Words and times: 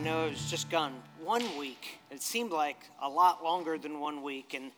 know 0.00 0.26
it's 0.26 0.50
just 0.50 0.70
gone 0.70 0.94
one 1.22 1.44
week. 1.58 1.98
It 2.10 2.22
seemed 2.22 2.52
like 2.52 2.78
a 3.02 3.08
lot 3.08 3.44
longer 3.44 3.76
than 3.76 4.00
one 4.00 4.22
week, 4.22 4.54
and 4.54 4.72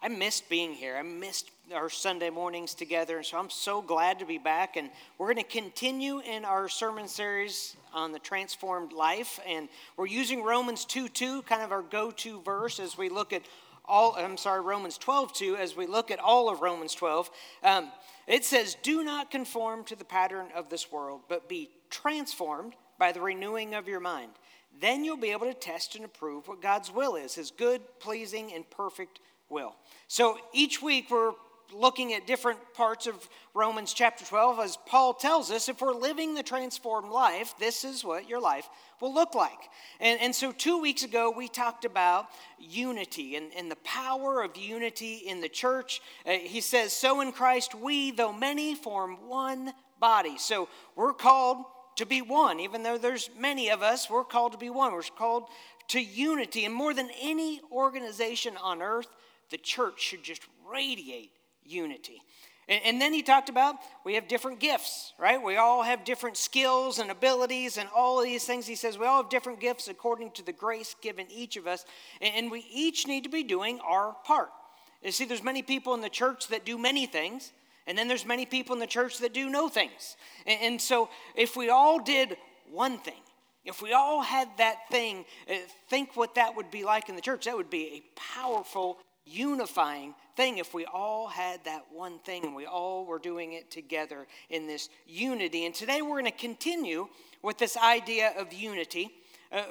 I 0.00 0.08
missed 0.08 0.48
being 0.48 0.72
here. 0.72 0.96
I 0.96 1.02
missed 1.02 1.50
our 1.74 1.90
Sunday 1.90 2.30
mornings 2.30 2.72
together, 2.74 3.16
and 3.16 3.26
so 3.26 3.38
I'm 3.38 3.50
so 3.50 3.82
glad 3.82 4.20
to 4.20 4.24
be 4.24 4.38
back. 4.38 4.76
And 4.76 4.90
we're 5.18 5.32
going 5.34 5.44
to 5.44 5.50
continue 5.50 6.20
in 6.20 6.44
our 6.44 6.68
sermon 6.68 7.08
series 7.08 7.76
on 7.92 8.12
the 8.12 8.20
transformed 8.20 8.92
life, 8.92 9.40
and 9.48 9.68
we're 9.96 10.06
using 10.06 10.44
Romans 10.44 10.84
2 10.84 11.08
2, 11.08 11.42
kind 11.42 11.62
of 11.62 11.72
our 11.72 11.82
go 11.82 12.12
to 12.12 12.40
verse 12.42 12.78
as 12.78 12.96
we 12.96 13.08
look 13.08 13.32
at 13.32 13.42
all, 13.84 14.14
I'm 14.16 14.36
sorry, 14.36 14.60
Romans 14.60 14.96
12 14.96 15.32
2, 15.32 15.56
as 15.56 15.76
we 15.76 15.86
look 15.86 16.12
at 16.12 16.20
all 16.20 16.48
of 16.48 16.60
Romans 16.60 16.94
12. 16.94 17.30
Um, 17.64 17.90
it 18.28 18.44
says, 18.44 18.76
Do 18.80 19.02
not 19.02 19.32
conform 19.32 19.82
to 19.84 19.96
the 19.96 20.04
pattern 20.04 20.46
of 20.54 20.68
this 20.68 20.92
world, 20.92 21.22
but 21.28 21.48
be 21.48 21.70
transformed 21.90 22.74
by 22.98 23.12
the 23.12 23.20
renewing 23.20 23.74
of 23.74 23.88
your 23.88 24.00
mind. 24.00 24.32
Then 24.80 25.04
you'll 25.04 25.16
be 25.16 25.30
able 25.30 25.46
to 25.46 25.54
test 25.54 25.96
and 25.96 26.04
approve 26.04 26.48
what 26.48 26.60
God's 26.60 26.90
will 26.90 27.16
is, 27.16 27.34
his 27.34 27.50
good, 27.50 27.80
pleasing, 27.98 28.52
and 28.52 28.68
perfect 28.70 29.20
will. 29.48 29.74
So 30.08 30.38
each 30.52 30.82
week 30.82 31.10
we're 31.10 31.32
looking 31.72 32.12
at 32.12 32.26
different 32.26 32.58
parts 32.74 33.06
of 33.06 33.28
Romans 33.54 33.92
chapter 33.92 34.24
12 34.24 34.60
as 34.60 34.78
Paul 34.86 35.14
tells 35.14 35.50
us 35.50 35.68
if 35.68 35.80
we're 35.80 35.92
living 35.92 36.34
the 36.34 36.42
transformed 36.42 37.10
life, 37.10 37.54
this 37.58 37.84
is 37.84 38.04
what 38.04 38.28
your 38.28 38.40
life 38.40 38.68
will 39.00 39.12
look 39.12 39.34
like. 39.34 39.58
And, 40.00 40.20
and 40.20 40.34
so, 40.34 40.52
two 40.52 40.80
weeks 40.80 41.02
ago, 41.02 41.32
we 41.34 41.48
talked 41.48 41.84
about 41.84 42.28
unity 42.58 43.36
and, 43.36 43.50
and 43.56 43.70
the 43.70 43.76
power 43.76 44.42
of 44.42 44.56
unity 44.56 45.16
in 45.26 45.40
the 45.40 45.48
church. 45.48 46.00
Uh, 46.24 46.32
he 46.32 46.60
says, 46.60 46.92
So 46.92 47.20
in 47.20 47.32
Christ, 47.32 47.74
we, 47.74 48.10
though 48.10 48.32
many, 48.32 48.74
form 48.74 49.26
one 49.26 49.72
body. 49.98 50.38
So, 50.38 50.68
we're 50.94 51.14
called 51.14 51.64
to 51.96 52.06
be 52.06 52.22
one. 52.22 52.60
Even 52.60 52.82
though 52.82 52.98
there's 52.98 53.30
many 53.38 53.70
of 53.70 53.82
us, 53.82 54.08
we're 54.08 54.24
called 54.24 54.52
to 54.52 54.58
be 54.58 54.70
one. 54.70 54.92
We're 54.92 55.02
called 55.02 55.48
to 55.88 56.00
unity. 56.00 56.64
And 56.64 56.74
more 56.74 56.94
than 56.94 57.10
any 57.20 57.60
organization 57.72 58.56
on 58.62 58.82
earth, 58.82 59.08
the 59.50 59.58
church 59.58 60.00
should 60.00 60.22
just 60.22 60.42
radiate 60.70 61.32
unity. 61.64 62.22
And, 62.68 62.80
and 62.84 63.00
then 63.00 63.12
he 63.12 63.22
talked 63.22 63.48
about 63.48 63.76
we 64.04 64.14
have 64.14 64.28
different 64.28 64.60
gifts, 64.60 65.12
right? 65.18 65.42
We 65.42 65.56
all 65.56 65.82
have 65.82 66.04
different 66.04 66.36
skills 66.36 66.98
and 66.98 67.10
abilities 67.10 67.76
and 67.76 67.88
all 67.94 68.18
of 68.18 68.24
these 68.24 68.44
things. 68.44 68.66
He 68.66 68.74
says 68.74 68.98
we 68.98 69.06
all 69.06 69.22
have 69.22 69.30
different 69.30 69.60
gifts 69.60 69.88
according 69.88 70.32
to 70.32 70.44
the 70.44 70.52
grace 70.52 70.94
given 71.00 71.26
each 71.30 71.56
of 71.56 71.66
us. 71.66 71.84
And, 72.20 72.34
and 72.34 72.50
we 72.50 72.66
each 72.72 73.06
need 73.06 73.24
to 73.24 73.30
be 73.30 73.42
doing 73.42 73.80
our 73.86 74.16
part. 74.24 74.50
You 75.02 75.12
see, 75.12 75.24
there's 75.24 75.44
many 75.44 75.62
people 75.62 75.94
in 75.94 76.00
the 76.00 76.08
church 76.08 76.48
that 76.48 76.64
do 76.64 76.78
many 76.78 77.06
things. 77.06 77.52
And 77.86 77.96
then 77.96 78.08
there's 78.08 78.26
many 78.26 78.46
people 78.46 78.74
in 78.74 78.80
the 78.80 78.86
church 78.86 79.18
that 79.18 79.32
do 79.32 79.48
no 79.48 79.68
things. 79.68 80.16
And, 80.46 80.60
and 80.62 80.80
so 80.80 81.08
if 81.34 81.56
we 81.56 81.70
all 81.70 81.98
did 81.98 82.36
one 82.70 82.98
thing, 82.98 83.20
if 83.64 83.82
we 83.82 83.92
all 83.92 84.22
had 84.22 84.48
that 84.58 84.88
thing, 84.90 85.24
uh, 85.50 85.54
think 85.88 86.16
what 86.16 86.36
that 86.36 86.56
would 86.56 86.70
be 86.70 86.84
like 86.84 87.08
in 87.08 87.16
the 87.16 87.22
church. 87.22 87.46
That 87.46 87.56
would 87.56 87.70
be 87.70 87.86
a 87.86 88.20
powerful, 88.38 88.98
unifying 89.26 90.14
thing 90.36 90.58
if 90.58 90.72
we 90.72 90.84
all 90.84 91.26
had 91.26 91.64
that 91.64 91.84
one 91.90 92.18
thing 92.20 92.44
and 92.44 92.54
we 92.54 92.66
all 92.66 93.04
were 93.04 93.18
doing 93.18 93.54
it 93.54 93.70
together 93.70 94.26
in 94.50 94.66
this 94.66 94.88
unity. 95.06 95.66
And 95.66 95.74
today 95.74 96.00
we're 96.00 96.20
going 96.20 96.26
to 96.26 96.30
continue 96.30 97.08
with 97.42 97.58
this 97.58 97.76
idea 97.76 98.32
of 98.38 98.52
unity, 98.52 99.10
uh, 99.50 99.62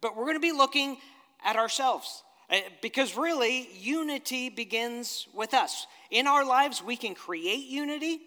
but 0.00 0.16
we're 0.16 0.24
going 0.24 0.36
to 0.36 0.40
be 0.40 0.52
looking 0.52 0.98
at 1.44 1.56
ourselves. 1.56 2.22
Uh, 2.50 2.58
because 2.82 3.16
really, 3.16 3.68
unity 3.78 4.48
begins 4.48 5.28
with 5.32 5.54
us. 5.54 5.86
In 6.10 6.26
our 6.26 6.44
lives, 6.44 6.82
we 6.82 6.96
can 6.96 7.14
create 7.14 7.66
unity 7.66 8.20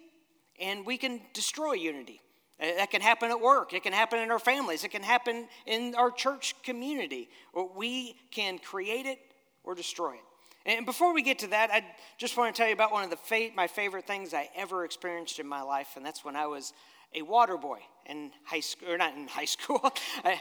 and 0.60 0.86
we 0.86 0.96
can 0.96 1.20
destroy 1.34 1.72
unity. 1.72 2.20
Uh, 2.60 2.66
that 2.76 2.90
can 2.90 3.00
happen 3.00 3.30
at 3.30 3.40
work. 3.40 3.74
It 3.74 3.82
can 3.82 3.92
happen 3.92 4.20
in 4.20 4.30
our 4.30 4.38
families. 4.38 4.84
It 4.84 4.90
can 4.90 5.02
happen 5.02 5.48
in 5.66 5.94
our 5.94 6.10
church 6.10 6.54
community. 6.62 7.28
We 7.76 8.16
can 8.30 8.58
create 8.58 9.06
it 9.06 9.18
or 9.64 9.74
destroy 9.74 10.14
it. 10.14 10.24
And 10.66 10.86
before 10.86 11.12
we 11.12 11.22
get 11.22 11.40
to 11.40 11.48
that, 11.48 11.70
I 11.70 11.84
just 12.16 12.36
want 12.38 12.54
to 12.54 12.58
tell 12.58 12.68
you 12.68 12.72
about 12.72 12.92
one 12.92 13.04
of 13.04 13.10
the 13.10 13.16
fa- 13.16 13.50
my 13.54 13.66
favorite 13.66 14.06
things 14.06 14.32
I 14.32 14.48
ever 14.56 14.84
experienced 14.84 15.38
in 15.38 15.46
my 15.46 15.60
life, 15.60 15.88
and 15.96 16.06
that's 16.06 16.24
when 16.24 16.36
I 16.36 16.46
was 16.46 16.72
a 17.14 17.20
water 17.20 17.58
boy 17.58 17.80
in 18.06 18.30
high 18.44 18.60
school, 18.60 18.90
or 18.90 18.96
not 18.96 19.14
in 19.14 19.28
high 19.28 19.44
school, 19.56 19.92
a 20.24 20.40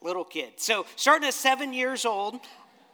little 0.00 0.24
kid. 0.24 0.52
So, 0.58 0.86
starting 0.94 1.26
at 1.26 1.34
seven 1.34 1.72
years 1.72 2.04
old, 2.04 2.38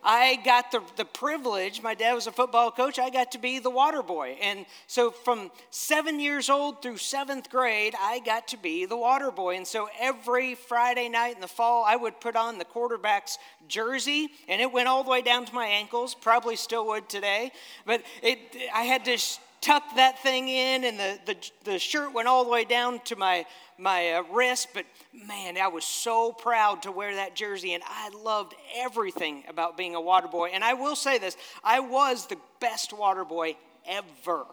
I 0.09 0.37
got 0.45 0.71
the, 0.71 0.83
the 0.95 1.05
privilege, 1.05 1.83
my 1.83 1.95
dad 1.95 2.15
was 2.15 2.29
a 2.29 2.33
football 2.33 2.71
coach, 2.71 2.97
I 3.01 3.11
got 3.11 3.33
to 3.33 3.39
be 3.39 3.59
the 3.59 3.71
water 3.71 4.05
boy. 4.05 4.39
And 4.41 4.65
so 4.87 5.11
from 5.11 5.51
seven 5.71 6.21
years 6.21 6.49
old 6.49 6.81
through 6.81 6.99
seventh 6.99 7.51
grade, 7.51 7.95
I 8.01 8.21
got 8.21 8.47
to 8.49 8.57
be 8.57 8.87
the 8.87 8.97
water 8.97 9.33
boy. 9.33 9.57
And 9.57 9.67
so 9.67 9.89
every 9.99 10.55
Friday 10.55 11.09
night 11.09 11.35
in 11.35 11.41
the 11.41 11.49
fall, 11.49 11.85
I 11.85 11.97
would 11.97 12.21
put 12.21 12.37
on 12.37 12.59
the 12.59 12.65
quarterback's 12.65 13.39
jersey, 13.67 14.29
and 14.47 14.61
it 14.61 14.71
went 14.73 14.87
all 14.87 15.03
the 15.03 15.11
way 15.11 15.23
down 15.23 15.45
to 15.45 15.53
my 15.53 15.67
ankles, 15.67 16.15
probably 16.15 16.55
still 16.55 16.87
would 16.87 17.09
today. 17.09 17.51
But 17.85 18.03
it, 18.23 18.39
I 18.73 18.85
had 18.85 19.05
to 19.07 19.19
tuck 19.67 19.97
that 19.97 20.23
thing 20.23 20.49
in, 20.49 20.85
and 20.85 20.99
the, 20.99 21.19
the, 21.27 21.51
the 21.65 21.79
shirt 21.79 22.15
went 22.15 22.29
all 22.29 22.45
the 22.45 22.51
way 22.51 22.65
down 22.65 23.01
to 23.01 23.17
my, 23.17 23.45
my 23.79 24.13
uh, 24.13 24.23
wrist. 24.33 24.69
But 24.73 24.87
man, 25.13 25.59
I 25.59 25.67
was 25.67 25.85
so 25.85 26.33
proud 26.33 26.83
to 26.83 26.93
wear 26.93 27.17
that 27.17 27.35
jersey, 27.35 27.75
and 27.75 27.83
I 27.85 28.11
loved 28.11 28.55
everything 28.77 29.43
about 29.49 29.77
being 29.77 29.97
a 29.97 30.01
water 30.01 30.29
boy. 30.29 30.51
And 30.53 30.63
I 30.63 30.75
will 30.75 30.95
say 30.95 31.19
this 31.19 31.37
I 31.65 31.81
was 31.81 32.27
the 32.27 32.39
best 32.61 32.93
water 32.93 33.25
boy 33.25 33.57
ever. 33.89 34.47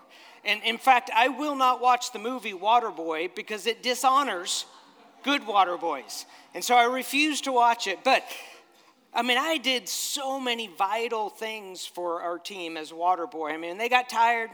And 0.44 0.62
in 0.64 0.78
fact, 0.78 1.12
I 1.16 1.30
will 1.30 1.56
not 1.56 1.80
watch 1.80 2.12
the 2.12 2.20
movie 2.20 2.54
Waterboy 2.54 3.34
because 3.36 3.66
it 3.66 3.82
dishonors 3.82 4.66
good 5.24 5.46
water 5.48 5.78
boys. 5.78 6.26
And 6.54 6.64
so 6.64 6.76
I 6.76 6.84
refuse 6.84 7.42
to 7.42 7.52
watch 7.52 7.88
it. 7.88 8.00
But 8.04 8.24
I 9.14 9.22
mean, 9.22 9.38
I 9.38 9.58
did 9.58 9.88
so 9.88 10.40
many 10.40 10.68
vital 10.68 11.30
things 11.30 11.86
for 11.86 12.22
our 12.22 12.40
team 12.40 12.78
as 12.78 12.92
water 12.92 13.28
boy. 13.28 13.52
I 13.52 13.58
mean, 13.58 13.78
they 13.78 13.88
got 13.88 14.10
tired, 14.10 14.50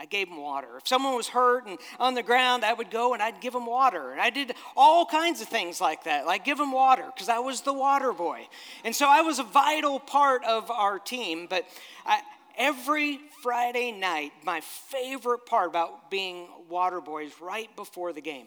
I 0.00 0.06
gave 0.06 0.28
them 0.28 0.40
water. 0.40 0.68
If 0.76 0.86
someone 0.86 1.16
was 1.16 1.28
hurt 1.28 1.66
and 1.66 1.78
on 1.98 2.14
the 2.14 2.22
ground, 2.22 2.64
I 2.64 2.72
would 2.72 2.90
go 2.90 3.14
and 3.14 3.22
I'd 3.22 3.40
give 3.40 3.52
them 3.52 3.66
water. 3.66 4.12
And 4.12 4.20
I 4.20 4.30
did 4.30 4.54
all 4.76 5.04
kinds 5.04 5.40
of 5.40 5.48
things 5.48 5.80
like 5.80 6.04
that, 6.04 6.24
like 6.24 6.44
give 6.44 6.58
them 6.58 6.70
water, 6.70 7.04
because 7.12 7.28
I 7.28 7.40
was 7.40 7.62
the 7.62 7.72
water 7.72 8.12
boy. 8.12 8.46
And 8.84 8.94
so 8.94 9.08
I 9.08 9.22
was 9.22 9.40
a 9.40 9.44
vital 9.44 9.98
part 9.98 10.44
of 10.44 10.70
our 10.70 11.00
team. 11.00 11.48
But 11.50 11.66
I, 12.06 12.20
every 12.56 13.18
Friday 13.42 13.90
night, 13.90 14.32
my 14.44 14.60
favorite 14.60 15.46
part 15.46 15.68
about 15.68 16.10
being 16.10 16.46
water 16.68 17.00
boy 17.00 17.24
is 17.24 17.40
right 17.40 17.74
before 17.74 18.12
the 18.12 18.20
game. 18.20 18.46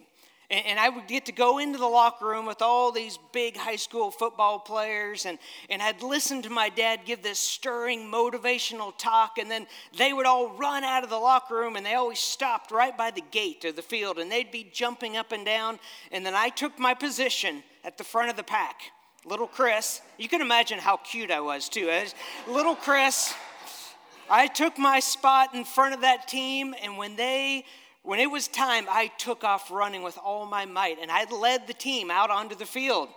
And, 0.52 0.66
and 0.66 0.78
I 0.78 0.90
would 0.90 1.08
get 1.08 1.26
to 1.26 1.32
go 1.32 1.58
into 1.58 1.78
the 1.78 1.86
locker 1.86 2.26
room 2.26 2.44
with 2.44 2.60
all 2.60 2.92
these 2.92 3.18
big 3.32 3.56
high 3.56 3.76
school 3.76 4.10
football 4.10 4.58
players, 4.58 5.24
and, 5.24 5.38
and 5.70 5.82
I'd 5.82 6.02
listen 6.02 6.42
to 6.42 6.50
my 6.50 6.68
dad 6.68 7.00
give 7.06 7.22
this 7.22 7.40
stirring 7.40 8.10
motivational 8.12 8.92
talk, 8.98 9.38
and 9.38 9.50
then 9.50 9.66
they 9.96 10.12
would 10.12 10.26
all 10.26 10.50
run 10.50 10.84
out 10.84 11.02
of 11.02 11.10
the 11.10 11.18
locker 11.18 11.54
room, 11.54 11.74
and 11.74 11.84
they 11.84 11.94
always 11.94 12.20
stopped 12.20 12.70
right 12.70 12.96
by 12.96 13.10
the 13.10 13.22
gate 13.32 13.64
of 13.64 13.74
the 13.74 13.82
field, 13.82 14.18
and 14.18 14.30
they'd 14.30 14.52
be 14.52 14.68
jumping 14.72 15.16
up 15.16 15.32
and 15.32 15.46
down. 15.46 15.80
And 16.12 16.24
then 16.24 16.34
I 16.34 16.50
took 16.50 16.78
my 16.78 16.92
position 16.92 17.62
at 17.82 17.96
the 17.96 18.04
front 18.04 18.30
of 18.30 18.36
the 18.36 18.44
pack. 18.44 18.82
Little 19.24 19.46
Chris, 19.46 20.02
you 20.18 20.28
can 20.28 20.42
imagine 20.42 20.78
how 20.78 20.98
cute 20.98 21.30
I 21.30 21.40
was 21.40 21.68
too. 21.68 21.90
Little 22.46 22.74
Chris, 22.74 23.32
I 24.28 24.48
took 24.48 24.76
my 24.78 25.00
spot 25.00 25.54
in 25.54 25.64
front 25.64 25.94
of 25.94 26.00
that 26.02 26.28
team, 26.28 26.74
and 26.82 26.98
when 26.98 27.16
they 27.16 27.64
when 28.02 28.18
it 28.18 28.30
was 28.30 28.48
time, 28.48 28.86
I 28.88 29.08
took 29.18 29.44
off 29.44 29.70
running 29.70 30.02
with 30.02 30.18
all 30.22 30.46
my 30.46 30.66
might, 30.66 30.98
and 31.00 31.10
I 31.10 31.24
led 31.30 31.66
the 31.66 31.74
team 31.74 32.10
out 32.10 32.30
onto 32.30 32.54
the 32.56 32.66
field. 32.66 33.08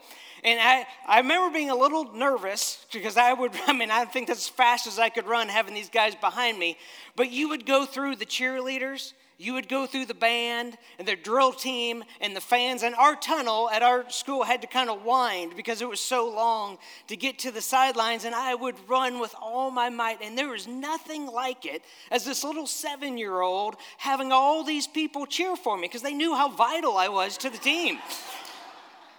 And 0.43 0.59
I, 0.59 0.85
I 1.07 1.19
remember 1.19 1.51
being 1.51 1.71
a 1.71 1.75
little 1.75 2.13
nervous 2.13 2.85
because 2.93 3.17
I 3.17 3.33
would, 3.33 3.51
I 3.67 3.73
mean, 3.73 3.89
I 3.89 4.05
think 4.05 4.27
that's 4.27 4.41
as 4.41 4.49
fast 4.49 4.85
as 4.85 4.99
I 4.99 5.09
could 5.09 5.25
run 5.25 5.49
having 5.49 5.73
these 5.73 5.89
guys 5.89 6.13
behind 6.15 6.59
me. 6.59 6.77
But 7.15 7.31
you 7.31 7.49
would 7.49 7.65
go 7.65 7.85
through 7.85 8.17
the 8.17 8.25
cheerleaders, 8.25 9.13
you 9.37 9.53
would 9.53 9.67
go 9.67 9.85
through 9.85 10.05
the 10.05 10.13
band 10.13 10.77
and 10.97 11.07
the 11.07 11.15
drill 11.15 11.51
team 11.51 12.03
and 12.21 12.35
the 12.35 12.41
fans. 12.41 12.83
And 12.83 12.95
our 12.95 13.15
tunnel 13.15 13.69
at 13.69 13.83
our 13.83 14.09
school 14.09 14.43
had 14.43 14.61
to 14.61 14.67
kind 14.67 14.89
of 14.89 15.03
wind 15.03 15.53
because 15.57 15.81
it 15.81 15.89
was 15.89 15.99
so 15.99 16.29
long 16.29 16.77
to 17.07 17.17
get 17.17 17.39
to 17.39 17.51
the 17.51 17.61
sidelines. 17.61 18.23
And 18.23 18.33
I 18.33 18.55
would 18.55 18.75
run 18.87 19.19
with 19.19 19.35
all 19.41 19.71
my 19.71 19.89
might. 19.89 20.21
And 20.21 20.37
there 20.37 20.49
was 20.49 20.67
nothing 20.67 21.27
like 21.27 21.65
it 21.65 21.83
as 22.11 22.23
this 22.23 22.43
little 22.43 22.67
seven 22.67 23.17
year 23.17 23.41
old 23.41 23.75
having 23.97 24.31
all 24.31 24.63
these 24.63 24.87
people 24.87 25.25
cheer 25.25 25.55
for 25.55 25.77
me 25.77 25.87
because 25.87 26.01
they 26.01 26.13
knew 26.13 26.33
how 26.33 26.49
vital 26.49 26.95
I 26.95 27.09
was 27.09 27.37
to 27.39 27.49
the 27.49 27.57
team. 27.57 27.99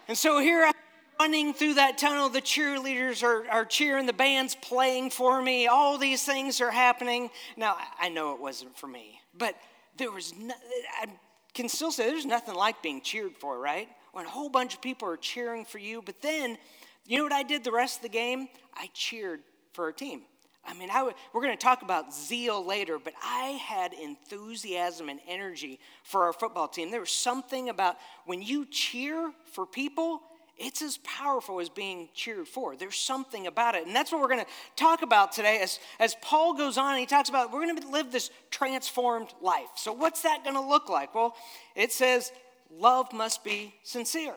And 0.08 0.16
so 0.16 0.38
here 0.38 0.62
I 0.62 0.72
running 1.18 1.54
through 1.54 1.74
that 1.74 1.98
tunnel. 1.98 2.28
The 2.28 2.42
cheerleaders 2.42 3.22
are, 3.22 3.48
are 3.50 3.64
cheering, 3.64 4.06
the 4.06 4.12
band's 4.12 4.54
playing 4.54 5.10
for 5.10 5.40
me. 5.40 5.66
All 5.66 5.98
these 5.98 6.22
things 6.22 6.60
are 6.60 6.70
happening. 6.70 7.30
Now, 7.56 7.76
I 7.98 8.08
know 8.08 8.34
it 8.34 8.40
wasn't 8.40 8.76
for 8.76 8.86
me, 8.86 9.20
but 9.36 9.54
there 9.98 10.10
was 10.10 10.34
no, 10.36 10.54
I 11.00 11.06
can 11.54 11.68
still 11.68 11.90
say 11.90 12.06
there's 12.06 12.26
nothing 12.26 12.54
like 12.54 12.82
being 12.82 13.00
cheered 13.00 13.36
for, 13.36 13.58
right? 13.58 13.88
When 14.12 14.26
a 14.26 14.28
whole 14.28 14.48
bunch 14.48 14.74
of 14.74 14.82
people 14.82 15.08
are 15.08 15.16
cheering 15.16 15.64
for 15.64 15.78
you. 15.78 16.02
But 16.02 16.22
then, 16.22 16.58
you 17.06 17.18
know 17.18 17.24
what 17.24 17.32
I 17.32 17.42
did 17.42 17.64
the 17.64 17.72
rest 17.72 17.96
of 17.96 18.02
the 18.02 18.08
game? 18.08 18.48
I 18.74 18.88
cheered 18.92 19.40
for 19.72 19.84
our 19.84 19.92
team. 19.92 20.22
I 20.66 20.74
mean, 20.74 20.88
I, 20.90 21.10
we're 21.32 21.42
going 21.42 21.56
to 21.56 21.62
talk 21.62 21.82
about 21.82 22.12
zeal 22.12 22.64
later, 22.64 22.98
but 22.98 23.14
I 23.22 23.60
had 23.64 23.92
enthusiasm 23.92 25.08
and 25.08 25.20
energy 25.28 25.78
for 26.02 26.24
our 26.24 26.32
football 26.32 26.66
team. 26.66 26.90
There 26.90 27.00
was 27.00 27.12
something 27.12 27.68
about 27.68 27.96
when 28.24 28.42
you 28.42 28.66
cheer 28.66 29.32
for 29.52 29.64
people, 29.64 30.22
it's 30.58 30.80
as 30.80 30.98
powerful 30.98 31.60
as 31.60 31.68
being 31.68 32.08
cheered 32.14 32.48
for. 32.48 32.76
There's 32.76 32.96
something 32.96 33.46
about 33.46 33.74
it. 33.74 33.86
And 33.86 33.94
that's 33.94 34.10
what 34.10 34.20
we're 34.20 34.28
going 34.28 34.44
to 34.44 34.50
talk 34.74 35.02
about 35.02 35.32
today 35.32 35.60
as, 35.60 35.78
as 35.98 36.16
Paul 36.22 36.54
goes 36.54 36.78
on 36.78 36.92
and 36.92 37.00
he 37.00 37.06
talks 37.06 37.28
about 37.28 37.52
we're 37.52 37.64
going 37.66 37.76
to 37.76 37.88
live 37.88 38.10
this 38.10 38.30
transformed 38.50 39.28
life. 39.42 39.68
So, 39.76 39.92
what's 39.92 40.22
that 40.22 40.44
going 40.44 40.56
to 40.56 40.62
look 40.62 40.88
like? 40.88 41.14
Well, 41.14 41.34
it 41.74 41.92
says 41.92 42.32
love 42.70 43.12
must 43.12 43.44
be 43.44 43.74
sincere. 43.82 44.34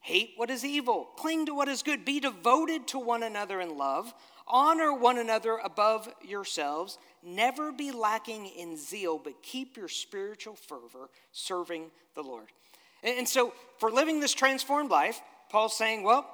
Hate 0.00 0.32
what 0.36 0.50
is 0.50 0.64
evil, 0.64 1.08
cling 1.16 1.46
to 1.46 1.54
what 1.54 1.68
is 1.68 1.82
good, 1.82 2.04
be 2.04 2.18
devoted 2.18 2.88
to 2.88 2.98
one 2.98 3.22
another 3.22 3.60
in 3.60 3.76
love, 3.76 4.12
honor 4.48 4.92
one 4.92 5.16
another 5.16 5.58
above 5.62 6.08
yourselves, 6.26 6.98
never 7.22 7.70
be 7.70 7.92
lacking 7.92 8.46
in 8.46 8.76
zeal, 8.76 9.20
but 9.22 9.42
keep 9.42 9.76
your 9.76 9.88
spiritual 9.88 10.56
fervor 10.56 11.08
serving 11.30 11.90
the 12.16 12.22
Lord. 12.22 12.48
And 13.04 13.28
so, 13.28 13.52
for 13.78 13.90
living 13.90 14.18
this 14.20 14.32
transformed 14.32 14.90
life, 14.90 15.20
Paul's 15.52 15.76
saying, 15.76 16.02
well, 16.02 16.26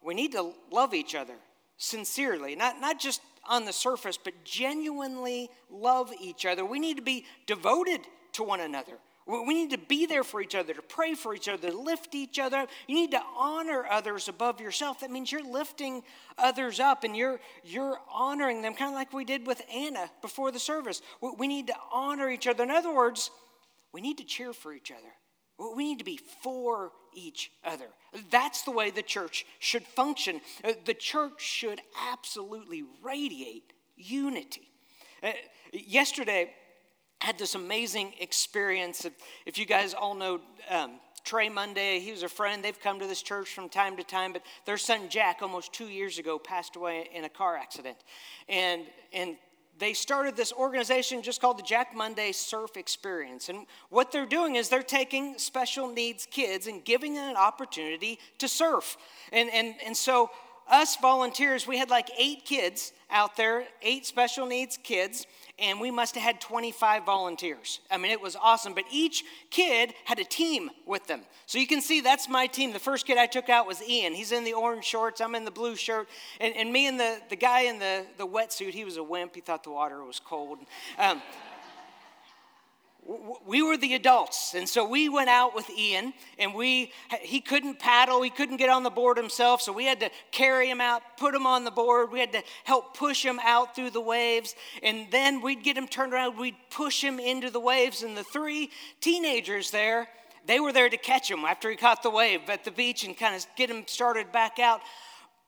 we 0.00 0.14
need 0.14 0.30
to 0.32 0.52
love 0.70 0.94
each 0.94 1.16
other 1.16 1.34
sincerely, 1.76 2.54
not, 2.54 2.80
not 2.80 3.00
just 3.00 3.20
on 3.48 3.64
the 3.64 3.72
surface, 3.72 4.16
but 4.16 4.44
genuinely 4.44 5.50
love 5.68 6.12
each 6.20 6.46
other. 6.46 6.64
We 6.64 6.78
need 6.78 6.96
to 6.96 7.02
be 7.02 7.26
devoted 7.46 8.00
to 8.34 8.44
one 8.44 8.60
another. 8.60 8.92
We 9.26 9.54
need 9.54 9.70
to 9.70 9.78
be 9.78 10.06
there 10.06 10.22
for 10.22 10.40
each 10.40 10.54
other, 10.54 10.72
to 10.72 10.82
pray 10.82 11.14
for 11.14 11.34
each 11.34 11.48
other, 11.48 11.70
to 11.70 11.76
lift 11.76 12.14
each 12.14 12.38
other 12.38 12.58
up. 12.58 12.68
You 12.86 12.94
need 12.94 13.10
to 13.10 13.22
honor 13.36 13.86
others 13.90 14.28
above 14.28 14.60
yourself. 14.60 15.00
That 15.00 15.10
means 15.10 15.32
you're 15.32 15.44
lifting 15.44 16.02
others 16.38 16.78
up 16.78 17.02
and 17.02 17.16
you're, 17.16 17.40
you're 17.64 17.98
honoring 18.12 18.62
them, 18.62 18.74
kind 18.74 18.90
of 18.90 18.94
like 18.94 19.12
we 19.12 19.24
did 19.24 19.46
with 19.46 19.62
Anna 19.72 20.10
before 20.22 20.52
the 20.52 20.58
service. 20.60 21.02
We 21.38 21.48
need 21.48 21.66
to 21.68 21.74
honor 21.92 22.30
each 22.30 22.46
other. 22.46 22.62
In 22.62 22.70
other 22.70 22.94
words, 22.94 23.30
we 23.92 24.00
need 24.00 24.18
to 24.18 24.24
cheer 24.24 24.52
for 24.52 24.72
each 24.72 24.92
other. 24.92 25.12
We 25.60 25.84
need 25.84 25.98
to 25.98 26.04
be 26.04 26.20
for 26.42 26.92
each 27.12 27.52
other. 27.64 27.86
That's 28.30 28.62
the 28.62 28.70
way 28.70 28.90
the 28.90 29.02
church 29.02 29.44
should 29.58 29.84
function. 29.84 30.40
Uh, 30.64 30.72
the 30.84 30.94
church 30.94 31.42
should 31.42 31.80
absolutely 32.10 32.84
radiate 33.02 33.72
unity. 33.96 34.70
Uh, 35.22 35.32
yesterday, 35.72 36.54
I 37.20 37.26
had 37.26 37.38
this 37.38 37.54
amazing 37.54 38.14
experience. 38.20 39.04
If, 39.04 39.12
if 39.44 39.58
you 39.58 39.66
guys 39.66 39.92
all 39.92 40.14
know 40.14 40.40
um, 40.70 40.92
Trey 41.24 41.50
Monday, 41.50 42.00
he 42.00 42.10
was 42.10 42.22
a 42.22 42.28
friend. 42.28 42.64
They've 42.64 42.80
come 42.80 42.98
to 43.00 43.06
this 43.06 43.22
church 43.22 43.52
from 43.54 43.68
time 43.68 43.96
to 43.98 44.04
time, 44.04 44.32
but 44.32 44.42
their 44.64 44.78
son 44.78 45.10
Jack, 45.10 45.40
almost 45.42 45.72
two 45.72 45.88
years 45.88 46.18
ago, 46.18 46.38
passed 46.38 46.76
away 46.76 47.10
in 47.14 47.24
a 47.24 47.28
car 47.28 47.56
accident. 47.56 47.98
And, 48.48 48.82
and 49.12 49.36
they 49.80 49.94
started 49.94 50.36
this 50.36 50.52
organization 50.52 51.22
just 51.22 51.40
called 51.40 51.58
the 51.58 51.62
Jack 51.62 51.96
Monday 51.96 52.32
Surf 52.32 52.76
Experience. 52.76 53.48
And 53.48 53.66
what 53.88 54.12
they're 54.12 54.26
doing 54.26 54.56
is 54.56 54.68
they're 54.68 54.82
taking 54.82 55.38
special 55.38 55.88
needs 55.88 56.26
kids 56.30 56.66
and 56.66 56.84
giving 56.84 57.14
them 57.14 57.30
an 57.30 57.36
opportunity 57.36 58.18
to 58.38 58.46
surf. 58.46 58.98
And, 59.32 59.50
and, 59.52 59.74
and 59.84 59.96
so, 59.96 60.30
us 60.70 60.96
volunteers, 60.96 61.66
we 61.66 61.78
had 61.78 61.90
like 61.90 62.10
eight 62.18 62.44
kids 62.44 62.92
out 63.10 63.36
there, 63.36 63.64
eight 63.82 64.06
special 64.06 64.46
needs 64.46 64.76
kids 64.76 65.26
and 65.60 65.78
we 65.78 65.90
must 65.90 66.14
have 66.14 66.24
had 66.24 66.40
25 66.40 67.04
volunteers. 67.04 67.80
I 67.90 67.98
mean, 67.98 68.10
it 68.10 68.20
was 68.20 68.34
awesome. 68.34 68.72
But 68.72 68.84
each 68.90 69.24
kid 69.50 69.92
had 70.06 70.18
a 70.18 70.24
team 70.24 70.70
with 70.86 71.06
them. 71.06 71.20
So 71.46 71.58
you 71.58 71.66
can 71.66 71.82
see 71.82 72.00
that's 72.00 72.28
my 72.28 72.46
team. 72.46 72.72
The 72.72 72.78
first 72.78 73.06
kid 73.06 73.18
I 73.18 73.26
took 73.26 73.50
out 73.50 73.66
was 73.66 73.82
Ian. 73.82 74.14
He's 74.14 74.32
in 74.32 74.44
the 74.44 74.54
orange 74.54 74.84
shorts, 74.84 75.20
I'm 75.20 75.34
in 75.34 75.44
the 75.44 75.50
blue 75.50 75.76
shirt. 75.76 76.08
And, 76.40 76.56
and 76.56 76.72
me 76.72 76.88
and 76.88 76.98
the, 76.98 77.20
the 77.28 77.36
guy 77.36 77.62
in 77.62 77.78
the, 77.78 78.06
the 78.16 78.26
wetsuit, 78.26 78.70
he 78.70 78.84
was 78.84 78.96
a 78.96 79.02
wimp. 79.02 79.34
He 79.34 79.42
thought 79.42 79.62
the 79.62 79.70
water 79.70 80.02
was 80.02 80.18
cold. 80.18 80.58
Um, 80.98 81.20
we 83.46 83.62
were 83.62 83.76
the 83.76 83.94
adults 83.94 84.54
and 84.54 84.68
so 84.68 84.86
we 84.88 85.08
went 85.08 85.28
out 85.28 85.54
with 85.54 85.68
ian 85.70 86.12
and 86.38 86.54
we 86.54 86.92
he 87.20 87.40
couldn't 87.40 87.78
paddle 87.78 88.22
he 88.22 88.30
couldn't 88.30 88.56
get 88.56 88.68
on 88.68 88.82
the 88.82 88.90
board 88.90 89.16
himself 89.16 89.60
so 89.60 89.72
we 89.72 89.84
had 89.84 89.98
to 90.00 90.10
carry 90.30 90.68
him 90.68 90.80
out 90.80 91.02
put 91.16 91.34
him 91.34 91.46
on 91.46 91.64
the 91.64 91.70
board 91.70 92.12
we 92.12 92.20
had 92.20 92.32
to 92.32 92.42
help 92.64 92.96
push 92.96 93.24
him 93.24 93.40
out 93.42 93.74
through 93.74 93.90
the 93.90 94.00
waves 94.00 94.54
and 94.82 95.06
then 95.10 95.40
we'd 95.40 95.62
get 95.62 95.76
him 95.76 95.88
turned 95.88 96.12
around 96.12 96.38
we'd 96.38 96.54
push 96.70 97.02
him 97.02 97.18
into 97.18 97.50
the 97.50 97.60
waves 97.60 98.02
and 98.02 98.16
the 98.16 98.24
three 98.24 98.70
teenagers 99.00 99.70
there 99.70 100.08
they 100.46 100.60
were 100.60 100.72
there 100.72 100.88
to 100.88 100.96
catch 100.96 101.30
him 101.30 101.40
after 101.40 101.68
he 101.68 101.76
caught 101.76 102.02
the 102.02 102.10
wave 102.10 102.48
at 102.48 102.64
the 102.64 102.70
beach 102.70 103.04
and 103.04 103.16
kind 103.16 103.34
of 103.34 103.44
get 103.56 103.70
him 103.70 103.82
started 103.86 104.30
back 104.30 104.58
out 104.58 104.80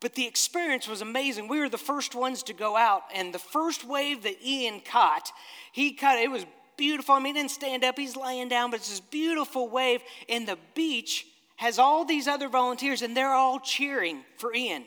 but 0.01 0.17
the 0.17 0.27
experience 0.27 0.89
was 0.89 1.01
amazing. 1.01 1.47
We 1.47 1.61
were 1.61 1.69
the 1.69 1.79
first 1.79 2.17
ones 2.17 2.43
to 2.45 2.53
go 2.53 2.77
out, 2.77 3.03
and 3.15 3.33
the 3.33 3.39
first 3.39 3.87
wave 3.87 4.25
that 4.25 4.45
Ian 4.45 4.81
caught, 4.81 5.31
he 5.71 5.93
caught 5.93 6.19
it 6.19 6.29
was 6.29 6.45
beautiful. 6.77 7.15
I 7.15 7.19
mean, 7.19 7.35
he 7.35 7.41
didn't 7.41 7.53
stand 7.53 7.85
up, 7.85 7.99
he's 7.99 8.17
laying 8.17 8.49
down, 8.49 8.71
but 8.71 8.81
it's 8.81 8.91
this 8.91 9.01
beautiful 9.01 9.69
wave. 9.69 10.01
And 10.29 10.47
the 10.47 10.59
beach 10.75 11.27
has 11.57 11.79
all 11.79 12.05
these 12.05 12.27
other 12.27 12.49
volunteers, 12.49 13.03
and 13.03 13.17
they're 13.17 13.35
all 13.35 13.61
cheering 13.61 14.25
for 14.37 14.53
Ian. 14.53 14.85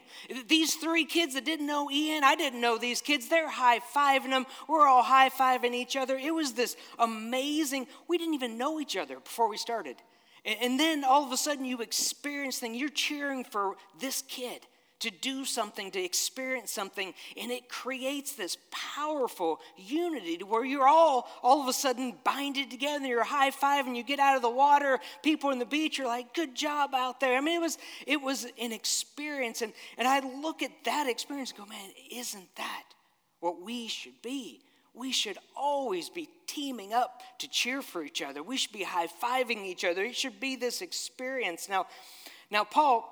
These 0.48 0.76
three 0.76 1.06
kids 1.06 1.34
that 1.36 1.46
didn't 1.46 1.68
know 1.68 1.90
Ian, 1.90 2.24
I 2.24 2.36
didn't 2.36 2.60
know 2.60 2.78
these 2.78 3.02
kids, 3.02 3.30
they're 3.30 3.50
high 3.50 3.80
fiving 3.80 4.32
them. 4.32 4.46
We're 4.68 4.86
all 4.86 5.04
high 5.04 5.30
fiving 5.30 5.74
each 5.74 5.96
other. 5.96 6.18
It 6.18 6.34
was 6.34 6.54
this 6.54 6.76
amazing, 7.00 7.88
we 8.10 8.18
didn't 8.18 8.34
even 8.34 8.58
know 8.58 8.80
each 8.82 8.98
other 8.98 9.20
before 9.20 9.50
we 9.50 9.58
started. 9.58 9.96
And 10.44 10.80
then 10.80 11.04
all 11.04 11.26
of 11.26 11.32
a 11.32 11.38
sudden, 11.38 11.66
you 11.66 11.82
experience 11.82 12.60
things. 12.60 12.78
You're 12.78 12.90
cheering 12.90 13.44
for 13.46 13.76
this 14.00 14.22
kid 14.22 14.68
to 15.00 15.12
do 15.12 15.46
something, 15.46 15.92
to 15.92 16.02
experience 16.02 16.72
something, 16.72 17.14
and 17.38 17.52
it 17.52 17.70
creates 17.70 18.34
this 18.34 18.58
powerful 18.72 19.60
unity 19.76 20.38
to 20.38 20.46
where 20.46 20.64
you're 20.64 20.88
all 20.88 21.28
all 21.44 21.62
of 21.62 21.68
a 21.68 21.74
sudden 21.74 22.16
binded 22.24 22.72
together. 22.72 23.06
You're 23.06 23.24
high 23.24 23.52
five, 23.52 23.88
and 23.88 23.98
you 23.98 24.04
get 24.04 24.20
out 24.20 24.36
of 24.36 24.42
the 24.42 24.50
water. 24.50 25.00
People 25.22 25.50
on 25.52 25.60
the 25.60 25.66
beach 25.66 26.00
are 26.00 26.06
like, 26.06 26.34
"Good 26.34 26.56
job 26.56 26.96
out 26.96 27.20
there." 27.20 27.38
I 27.38 27.42
mean, 27.42 27.56
it 27.56 27.62
was 27.62 27.78
it 28.08 28.22
was 28.22 28.46
an 28.60 28.72
experience, 28.72 29.62
and 29.62 29.74
and 29.98 30.08
I 30.08 30.20
look 30.20 30.64
at 30.64 30.72
that 30.86 31.08
experience 31.08 31.52
and 31.52 31.60
go, 31.60 31.66
"Man, 31.66 31.92
isn't 32.12 32.56
that 32.56 32.84
what 33.40 33.62
we 33.62 33.88
should 33.88 34.22
be?" 34.22 34.62
We 34.94 35.12
should 35.12 35.38
always 35.58 36.10
be 36.10 36.30
teaming 36.48 36.94
up 36.94 37.22
to 37.40 37.50
cheer 37.50 37.82
for 37.82 38.02
each 38.02 38.22
other. 38.22 38.42
We 38.42 38.56
should 38.56 38.72
be 38.72 38.84
high 38.84 39.08
fiving 39.08 39.66
each 39.66 39.84
other. 39.84 40.06
It 40.06 40.16
should 40.16 40.40
be 40.40 40.56
this 40.56 40.82
experience. 40.82 41.68
Now, 41.68 41.88
now 42.50 42.64
Paul 42.64 43.12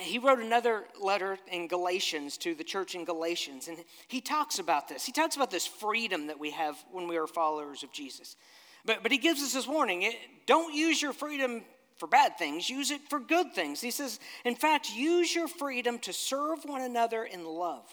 he 0.00 0.18
wrote 0.18 0.38
another 0.38 0.84
letter 1.00 1.38
in 1.50 1.66
Galatians 1.66 2.36
to 2.38 2.54
the 2.54 2.64
church 2.64 2.94
in 2.94 3.04
Galatians, 3.04 3.68
and 3.68 3.78
he 4.06 4.20
talks 4.20 4.58
about 4.58 4.88
this. 4.88 5.04
He 5.04 5.12
talks 5.12 5.36
about 5.36 5.50
this 5.50 5.66
freedom 5.66 6.28
that 6.28 6.38
we 6.38 6.50
have 6.52 6.76
when 6.92 7.08
we 7.08 7.16
are 7.16 7.26
followers 7.26 7.82
of 7.82 7.92
Jesus. 7.92 8.36
But, 8.84 9.02
but 9.02 9.12
he 9.12 9.18
gives 9.18 9.42
us 9.42 9.52
this 9.54 9.66
warning 9.66 10.12
don't 10.46 10.74
use 10.74 11.02
your 11.02 11.12
freedom 11.12 11.62
for 11.98 12.06
bad 12.06 12.38
things, 12.38 12.70
use 12.70 12.90
it 12.92 13.00
for 13.10 13.18
good 13.18 13.52
things. 13.54 13.80
He 13.80 13.90
says, 13.90 14.20
in 14.44 14.54
fact, 14.54 14.90
use 14.90 15.34
your 15.34 15.48
freedom 15.48 15.98
to 16.00 16.12
serve 16.12 16.64
one 16.64 16.82
another 16.82 17.24
in 17.24 17.44
love. 17.44 17.84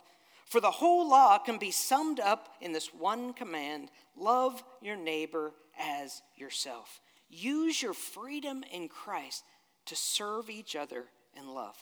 For 0.45 0.61
the 0.61 0.71
whole 0.71 1.09
law 1.09 1.39
can 1.39 1.57
be 1.57 1.71
summed 1.71 2.19
up 2.19 2.49
in 2.61 2.71
this 2.71 2.93
one 2.93 3.33
command 3.33 3.89
love 4.15 4.63
your 4.79 4.95
neighbor 4.95 5.53
as 5.79 6.21
yourself. 6.35 7.01
Use 7.29 7.81
your 7.81 7.95
freedom 7.95 8.63
in 8.71 8.87
Christ 8.87 9.43
to 9.87 9.95
serve 9.95 10.49
each 10.49 10.75
other 10.75 11.05
in 11.35 11.47
love. 11.47 11.75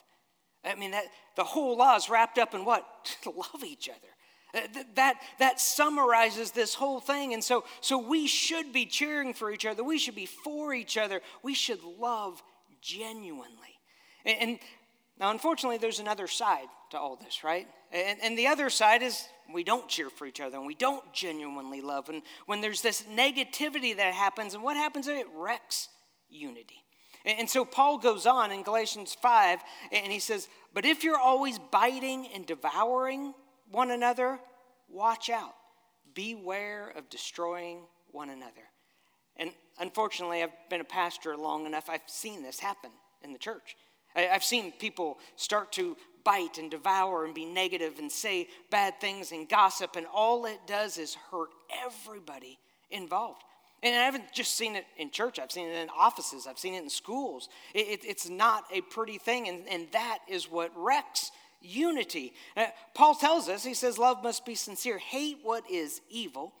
I 0.64 0.74
mean, 0.74 0.92
that, 0.92 1.04
the 1.36 1.44
whole 1.44 1.76
law 1.76 1.96
is 1.96 2.08
wrapped 2.08 2.38
up 2.38 2.54
in 2.54 2.64
what? 2.64 2.86
to 3.22 3.30
love 3.30 3.62
each 3.64 3.88
other. 3.88 3.98
Uh, 4.54 4.66
that, 4.74 4.96
that, 4.96 5.20
that 5.38 5.60
summarizes 5.60 6.52
this 6.52 6.74
whole 6.74 7.00
thing. 7.00 7.34
And 7.34 7.42
so, 7.42 7.64
so 7.80 7.98
we 7.98 8.26
should 8.26 8.72
be 8.72 8.86
cheering 8.86 9.34
for 9.34 9.50
each 9.50 9.66
other. 9.66 9.82
We 9.82 9.98
should 9.98 10.14
be 10.14 10.26
for 10.26 10.72
each 10.72 10.96
other. 10.96 11.20
We 11.42 11.54
should 11.54 11.82
love 11.82 12.42
genuinely. 12.80 13.80
And, 14.24 14.36
and 14.40 14.58
now, 15.18 15.30
unfortunately, 15.30 15.78
there's 15.78 16.00
another 16.00 16.26
side 16.26 16.66
to 16.90 16.98
all 16.98 17.16
this, 17.16 17.44
right? 17.44 17.66
And, 17.92 18.18
and 18.22 18.38
the 18.38 18.46
other 18.46 18.70
side 18.70 19.02
is 19.02 19.24
we 19.52 19.64
don't 19.64 19.88
cheer 19.88 20.08
for 20.08 20.26
each 20.26 20.40
other 20.40 20.56
and 20.56 20.66
we 20.66 20.74
don't 20.74 21.12
genuinely 21.12 21.80
love. 21.80 22.08
And 22.08 22.22
when 22.46 22.60
there's 22.60 22.80
this 22.80 23.02
negativity 23.02 23.96
that 23.96 24.14
happens, 24.14 24.54
and 24.54 24.62
what 24.62 24.76
happens? 24.76 25.06
Is 25.08 25.18
it 25.18 25.26
wrecks 25.36 25.88
unity. 26.34 26.83
And 27.24 27.48
so 27.48 27.64
Paul 27.64 27.98
goes 27.98 28.26
on 28.26 28.52
in 28.52 28.62
Galatians 28.62 29.16
5, 29.20 29.60
and 29.92 30.12
he 30.12 30.18
says, 30.18 30.48
But 30.74 30.84
if 30.84 31.02
you're 31.02 31.18
always 31.18 31.58
biting 31.58 32.28
and 32.34 32.44
devouring 32.44 33.32
one 33.70 33.90
another, 33.90 34.38
watch 34.88 35.30
out. 35.30 35.54
Beware 36.14 36.92
of 36.94 37.08
destroying 37.08 37.80
one 38.12 38.28
another. 38.28 38.52
And 39.36 39.50
unfortunately, 39.78 40.42
I've 40.42 40.50
been 40.68 40.82
a 40.82 40.84
pastor 40.84 41.36
long 41.36 41.64
enough, 41.66 41.88
I've 41.88 42.02
seen 42.06 42.42
this 42.42 42.60
happen 42.60 42.90
in 43.22 43.32
the 43.32 43.38
church. 43.38 43.74
I've 44.14 44.44
seen 44.44 44.72
people 44.72 45.18
start 45.36 45.72
to 45.72 45.96
bite 46.24 46.58
and 46.58 46.70
devour 46.70 47.24
and 47.24 47.34
be 47.34 47.44
negative 47.44 47.98
and 47.98 48.10
say 48.10 48.48
bad 48.70 49.00
things 49.00 49.32
and 49.32 49.48
gossip, 49.48 49.96
and 49.96 50.06
all 50.12 50.46
it 50.46 50.60
does 50.66 50.98
is 50.98 51.16
hurt 51.30 51.50
everybody 51.84 52.58
involved. 52.90 53.42
And 53.84 53.94
I 53.94 54.04
haven't 54.04 54.32
just 54.32 54.56
seen 54.56 54.76
it 54.76 54.86
in 54.96 55.10
church, 55.10 55.38
I've 55.38 55.52
seen 55.52 55.68
it 55.68 55.76
in 55.76 55.90
offices, 55.90 56.46
I've 56.46 56.58
seen 56.58 56.72
it 56.72 56.82
in 56.82 56.88
schools. 56.88 57.50
It, 57.74 57.86
it, 57.86 58.04
it's 58.04 58.30
not 58.30 58.64
a 58.72 58.80
pretty 58.80 59.18
thing, 59.18 59.46
and, 59.46 59.68
and 59.68 59.86
that 59.92 60.20
is 60.26 60.50
what 60.50 60.72
wrecks 60.74 61.30
unity. 61.60 62.32
Uh, 62.56 62.66
Paul 62.94 63.14
tells 63.14 63.48
us, 63.50 63.62
he 63.62 63.74
says, 63.74 63.98
love 63.98 64.22
must 64.22 64.46
be 64.46 64.54
sincere. 64.54 64.96
Hate 64.96 65.38
what 65.42 65.70
is 65.70 66.00
evil, 66.10 66.54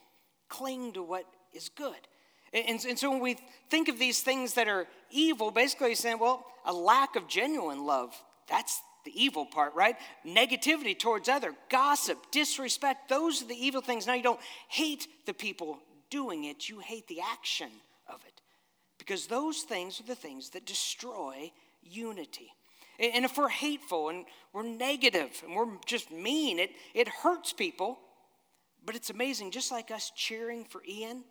cling 0.50 0.92
to 0.92 1.02
what 1.02 1.24
is 1.54 1.70
good. 1.70 1.96
And, 2.52 2.84
and 2.86 2.98
so 2.98 3.10
when 3.10 3.20
we 3.20 3.38
think 3.70 3.88
of 3.88 3.98
these 3.98 4.20
things 4.20 4.52
that 4.54 4.68
are 4.68 4.86
evil, 5.10 5.50
basically 5.50 5.88
he's 5.88 6.00
saying, 6.00 6.18
well, 6.18 6.44
a 6.66 6.74
lack 6.74 7.16
of 7.16 7.26
genuine 7.26 7.86
love, 7.86 8.14
that's 8.50 8.82
the 9.06 9.12
evil 9.14 9.46
part, 9.46 9.74
right? 9.74 9.96
Negativity 10.26 10.98
towards 10.98 11.30
other, 11.30 11.54
gossip, 11.70 12.18
disrespect, 12.30 13.08
those 13.08 13.42
are 13.42 13.46
the 13.46 13.54
evil 13.54 13.80
things. 13.80 14.06
Now 14.06 14.14
you 14.14 14.22
don't 14.22 14.40
hate 14.68 15.08
the 15.24 15.34
people 15.34 15.80
doing 16.18 16.44
it, 16.44 16.68
you 16.68 16.78
hate 16.78 17.06
the 17.08 17.20
action 17.20 17.70
of 18.06 18.20
it. 18.26 18.40
Because 18.98 19.26
those 19.26 19.62
things 19.62 20.00
are 20.00 20.06
the 20.06 20.14
things 20.14 20.50
that 20.50 20.64
destroy 20.64 21.50
unity. 21.82 22.50
And 23.00 23.24
if 23.24 23.36
we're 23.36 23.48
hateful 23.48 24.08
and 24.10 24.24
we're 24.52 24.62
negative 24.62 25.42
and 25.44 25.56
we're 25.56 25.76
just 25.84 26.12
mean, 26.12 26.58
it, 26.58 26.70
it 26.94 27.08
hurts 27.08 27.52
people. 27.52 27.98
But 28.86 28.94
it's 28.94 29.10
amazing, 29.10 29.50
just 29.50 29.72
like 29.72 29.90
us 29.90 30.12
cheering 30.14 30.64
for 30.64 30.82
Ian 30.88 31.24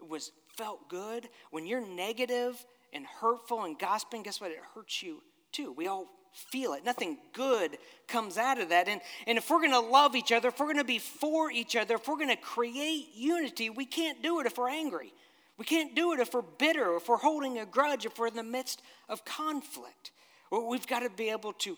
it 0.00 0.08
was 0.08 0.32
felt 0.56 0.88
good. 0.88 1.28
When 1.50 1.66
you're 1.66 1.86
negative 1.86 2.64
and 2.92 3.06
hurtful 3.06 3.64
and 3.64 3.78
gossiping, 3.78 4.22
guess 4.22 4.40
what? 4.40 4.50
It 4.50 4.58
hurts 4.74 5.02
you 5.02 5.22
too. 5.52 5.72
We 5.72 5.86
all 5.86 6.06
feel 6.34 6.74
it. 6.74 6.84
Nothing 6.84 7.18
good 7.32 7.78
comes 8.08 8.36
out 8.36 8.60
of 8.60 8.68
that. 8.70 8.88
And, 8.88 9.00
and 9.26 9.38
if 9.38 9.48
we're 9.48 9.60
going 9.60 9.70
to 9.70 9.80
love 9.80 10.14
each 10.14 10.32
other, 10.32 10.48
if 10.48 10.58
we're 10.58 10.66
going 10.66 10.78
to 10.78 10.84
be 10.84 10.98
for 10.98 11.50
each 11.50 11.76
other, 11.76 11.94
if 11.94 12.08
we're 12.08 12.16
going 12.16 12.28
to 12.28 12.36
create 12.36 13.08
unity, 13.14 13.70
we 13.70 13.86
can't 13.86 14.22
do 14.22 14.40
it 14.40 14.46
if 14.46 14.58
we're 14.58 14.68
angry. 14.68 15.12
We 15.56 15.64
can't 15.64 15.94
do 15.94 16.12
it 16.12 16.20
if 16.20 16.34
we're 16.34 16.42
bitter, 16.42 16.96
if 16.96 17.08
we're 17.08 17.16
holding 17.16 17.58
a 17.58 17.66
grudge, 17.66 18.04
if 18.04 18.18
we're 18.18 18.26
in 18.26 18.34
the 18.34 18.42
midst 18.42 18.82
of 19.08 19.24
conflict. 19.24 20.10
We've 20.50 20.86
got 20.86 21.00
to 21.00 21.10
be 21.10 21.30
able 21.30 21.52
to 21.54 21.76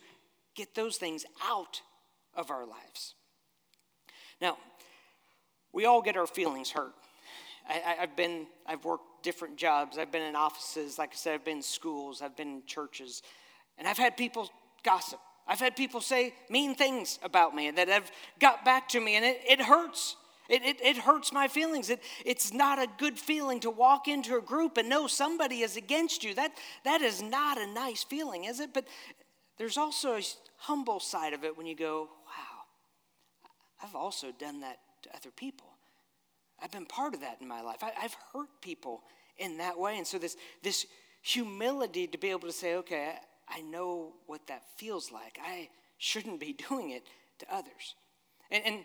get 0.55 0.75
those 0.75 0.97
things 0.97 1.25
out 1.47 1.83
of 2.35 2.51
our 2.51 2.67
lives. 2.67 3.15
Now, 4.41 4.57
we 5.73 5.85
all 5.85 6.01
get 6.01 6.17
our 6.17 6.27
feelings 6.27 6.71
hurt. 6.71 6.95
I, 7.69 7.97
have 7.99 8.17
been, 8.17 8.47
I've 8.67 8.85
worked 8.85 9.23
different 9.23 9.57
jobs. 9.57 9.99
I've 9.99 10.13
been 10.13 10.23
in 10.23 10.37
offices, 10.37 10.99
like 10.99 11.11
I 11.13 11.17
said, 11.17 11.35
I've 11.35 11.45
been 11.45 11.59
in 11.59 11.63
schools, 11.63 12.23
I've 12.23 12.37
been 12.37 12.49
in 12.49 12.63
churches, 12.67 13.23
and 13.79 13.87
I've 13.87 13.99
had 13.99 14.17
people 14.17 14.51
gossip. 14.83 15.21
I've 15.47 15.61
had 15.61 15.77
people 15.77 16.01
say 16.01 16.35
mean 16.51 16.75
things 16.75 17.19
about 17.23 17.55
me 17.55 17.71
that 17.71 17.89
have 17.89 18.11
got 18.41 18.65
back 18.65 18.89
to 18.91 19.01
me, 19.01 19.17
and 19.17 19.25
it, 19.25 19.41
it 19.49 19.61
hurts. 19.61 20.17
It, 20.49 20.63
it, 20.65 20.81
it, 20.81 20.97
hurts 20.99 21.33
my 21.33 21.49
feelings. 21.49 21.91
It, 21.91 22.01
it's 22.25 22.53
not 22.53 22.79
a 22.79 22.87
good 22.99 23.19
feeling 23.19 23.59
to 23.61 23.71
walk 23.71 24.07
into 24.07 24.37
a 24.37 24.41
group 24.41 24.77
and 24.77 24.89
know 24.89 25.09
somebody 25.09 25.63
is 25.63 25.77
against 25.77 26.23
you. 26.23 26.35
That, 26.35 26.53
that 26.85 27.03
is 27.03 27.21
not 27.21 27.59
a 27.59 27.67
nice 27.67 28.05
feeling, 28.05 28.45
is 28.45 28.61
it? 28.61 28.71
But 28.73 28.87
there's 29.59 29.77
also 29.77 30.17
a 30.17 30.23
humble 30.59 31.01
side 31.01 31.33
of 31.33 31.43
it 31.43 31.57
when 31.59 31.67
you 31.67 31.75
go, 31.75 32.09
wow, 32.27 32.63
I've 33.83 33.97
also 33.97 34.29
done 34.39 34.61
that 34.61 34.79
to 35.03 35.17
other 35.17 35.31
people. 35.31 35.67
I've 36.63 36.71
been 36.71 36.87
part 36.87 37.15
of 37.15 37.21
that 37.21 37.39
in 37.41 37.49
my 37.49 37.61
life. 37.61 37.83
I, 37.83 37.91
have 37.97 38.17
hurt 38.33 38.49
people 38.63 39.03
in 39.39 39.59
that 39.59 39.79
way. 39.79 39.99
And 39.99 40.07
so, 40.07 40.19
this, 40.19 40.37
this 40.63 40.87
humility 41.23 42.07
to 42.07 42.19
be 42.19 42.31
able 42.31 42.49
to 42.49 42.53
say, 42.53 42.77
okay, 42.77 43.15
I, 43.49 43.61
know 43.63 44.15
what 44.27 44.47
that 44.49 44.63
feels 44.77 45.11
like. 45.11 45.39
I 45.45 45.69
shouldn't 45.99 46.41
be 46.41 46.53
doing 46.69 46.91
it 46.91 47.05
to 47.39 47.55
others. 47.55 47.95
And, 48.51 48.65
and 48.65 48.85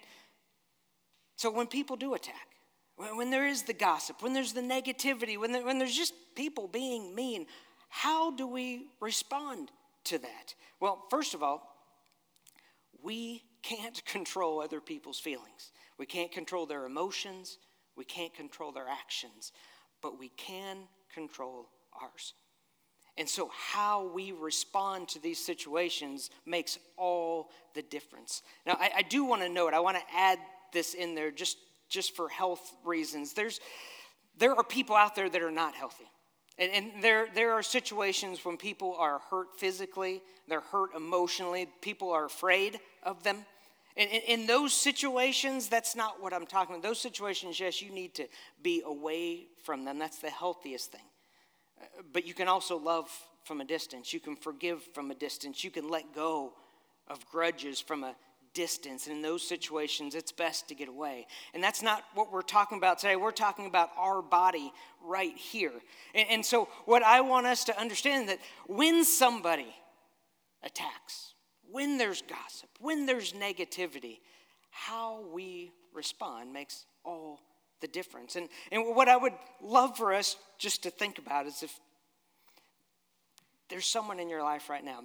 so, 1.36 1.52
when 1.52 1.68
people 1.68 1.96
do 1.96 2.14
attack, 2.14 2.48
when, 2.96 3.18
when, 3.18 3.30
there 3.30 3.48
is 3.48 3.64
the 3.64 3.74
gossip, 3.74 4.22
when 4.22 4.34
there's 4.34 4.54
the 4.54 4.62
negativity, 4.62 5.38
when, 5.38 5.52
there, 5.52 5.66
when 5.66 5.80
there's 5.80 5.96
just 5.96 6.14
people 6.36 6.68
being 6.68 7.16
mean, 7.16 7.48
how 7.90 8.32
do 8.32 8.48
we 8.48 8.88
respond 9.00 9.72
to 10.06 10.18
that? 10.18 10.56
Well, 10.80 11.06
first 11.10 11.34
of 11.34 11.44
all, 11.44 11.76
we 13.04 13.44
can't 13.62 14.04
control 14.06 14.62
other 14.62 14.80
people's 14.80 15.20
feelings. 15.20 15.72
We 15.98 16.06
can't 16.06 16.32
control 16.32 16.66
their 16.66 16.86
emotions, 16.86 17.58
we 17.96 18.06
can't 18.06 18.34
control 18.34 18.72
their 18.72 18.88
actions, 18.88 19.52
but 20.02 20.18
we 20.18 20.30
can 20.30 20.88
control 21.14 21.70
ours. 22.02 22.34
And 23.22 23.30
so, 23.30 23.52
how 23.54 24.08
we 24.08 24.32
respond 24.32 25.08
to 25.10 25.20
these 25.20 25.38
situations 25.38 26.32
makes 26.44 26.80
all 26.98 27.52
the 27.76 27.84
difference. 27.84 28.42
Now, 28.66 28.78
I, 28.80 28.90
I 28.98 29.02
do 29.04 29.24
want 29.24 29.44
to 29.44 29.48
note, 29.48 29.76
I 29.76 29.80
want 29.80 29.98
to 29.98 30.04
add 30.12 30.40
this 30.74 30.96
in 30.96 31.14
there 31.14 31.30
just, 31.30 31.58
just 31.88 32.16
for 32.16 32.30
health 32.30 32.74
reasons. 32.84 33.34
There's, 33.34 33.60
there 34.40 34.56
are 34.56 34.64
people 34.64 34.96
out 34.96 35.14
there 35.14 35.30
that 35.30 35.40
are 35.44 35.52
not 35.52 35.76
healthy. 35.76 36.10
And, 36.58 36.72
and 36.72 37.04
there, 37.04 37.28
there 37.36 37.52
are 37.52 37.62
situations 37.62 38.44
when 38.44 38.58
people 38.58 38.96
are 38.98 39.20
hurt 39.30 39.60
physically, 39.60 40.24
they're 40.48 40.62
hurt 40.62 40.96
emotionally, 40.96 41.68
people 41.80 42.10
are 42.10 42.26
afraid 42.26 42.80
of 43.04 43.22
them. 43.22 43.46
In, 43.98 44.08
in, 44.08 44.48
those 44.48 44.74
situations, 44.74 45.70
that's 45.70 45.96
not 45.96 46.24
what 46.24 46.34
I'm 46.34 46.48
talking 46.48 46.74
about. 46.74 46.82
Those 46.82 47.00
situations, 47.00 47.60
yes, 47.60 47.84
you 47.84 47.92
need 47.92 48.16
to 48.16 48.28
be 48.64 48.82
away 48.84 49.46
from 49.62 49.86
them. 49.86 50.00
That's 50.00 50.18
the 50.18 50.32
healthiest 50.32 50.92
thing. 50.92 51.02
But 52.14 52.26
you 52.26 52.34
can 52.34 52.48
also 52.48 52.78
love 52.78 53.10
from 53.44 53.62
a 53.62 53.66
distance. 53.66 54.14
You 54.14 54.20
can 54.20 54.36
forgive 54.36 54.84
from 54.94 55.12
a 55.12 55.16
distance. 55.16 55.64
You 55.64 55.72
can 55.72 55.90
let 55.90 56.14
go 56.14 56.54
of 57.08 57.26
grudges 57.30 57.80
from 57.80 58.04
a 58.04 58.16
distance. 58.54 59.08
And 59.08 59.16
in 59.18 59.22
those 59.22 59.48
situations, 59.48 60.16
it's 60.16 60.32
best 60.32 60.68
to 60.70 60.76
get 60.76 60.88
away. 60.88 61.28
And 61.54 61.64
that's 61.64 61.82
not 61.82 62.04
what 62.14 62.32
we're 62.32 62.42
talking 62.42 62.78
about 62.78 63.00
today. 63.00 63.16
We're 63.16 63.32
talking 63.32 63.66
about 63.66 63.90
our 63.98 64.22
body 64.22 64.72
right 65.04 65.36
here. 65.36 65.74
And, 66.14 66.28
and 66.30 66.46
so, 66.46 66.68
what 66.86 67.04
I 67.04 67.22
want 67.22 67.48
us 67.48 67.64
to 67.66 67.80
understand 67.80 68.30
that 68.30 68.40
when 68.68 69.04
somebody 69.04 69.74
attacks, 70.64 71.34
when 71.70 71.98
there's 71.98 72.22
gossip, 72.22 72.70
when 72.80 73.06
there's 73.06 73.34
negativity, 73.34 74.20
how 74.70 75.24
we 75.34 75.72
respond 75.94 76.54
makes 76.54 76.86
all 77.04 77.40
the 77.82 77.88
difference. 77.88 78.36
And, 78.36 78.48
and 78.72 78.96
what 78.96 79.10
I 79.10 79.18
would 79.18 79.34
love 79.62 79.98
for 79.98 80.14
us 80.14 80.38
just 80.58 80.84
to 80.84 80.90
think 80.90 81.18
about 81.18 81.46
is 81.48 81.64
if 81.64 81.74
there's 83.70 83.88
someone 83.88 84.20
in 84.20 84.30
your 84.30 84.44
life 84.44 84.70
right 84.70 84.84
now, 84.84 85.00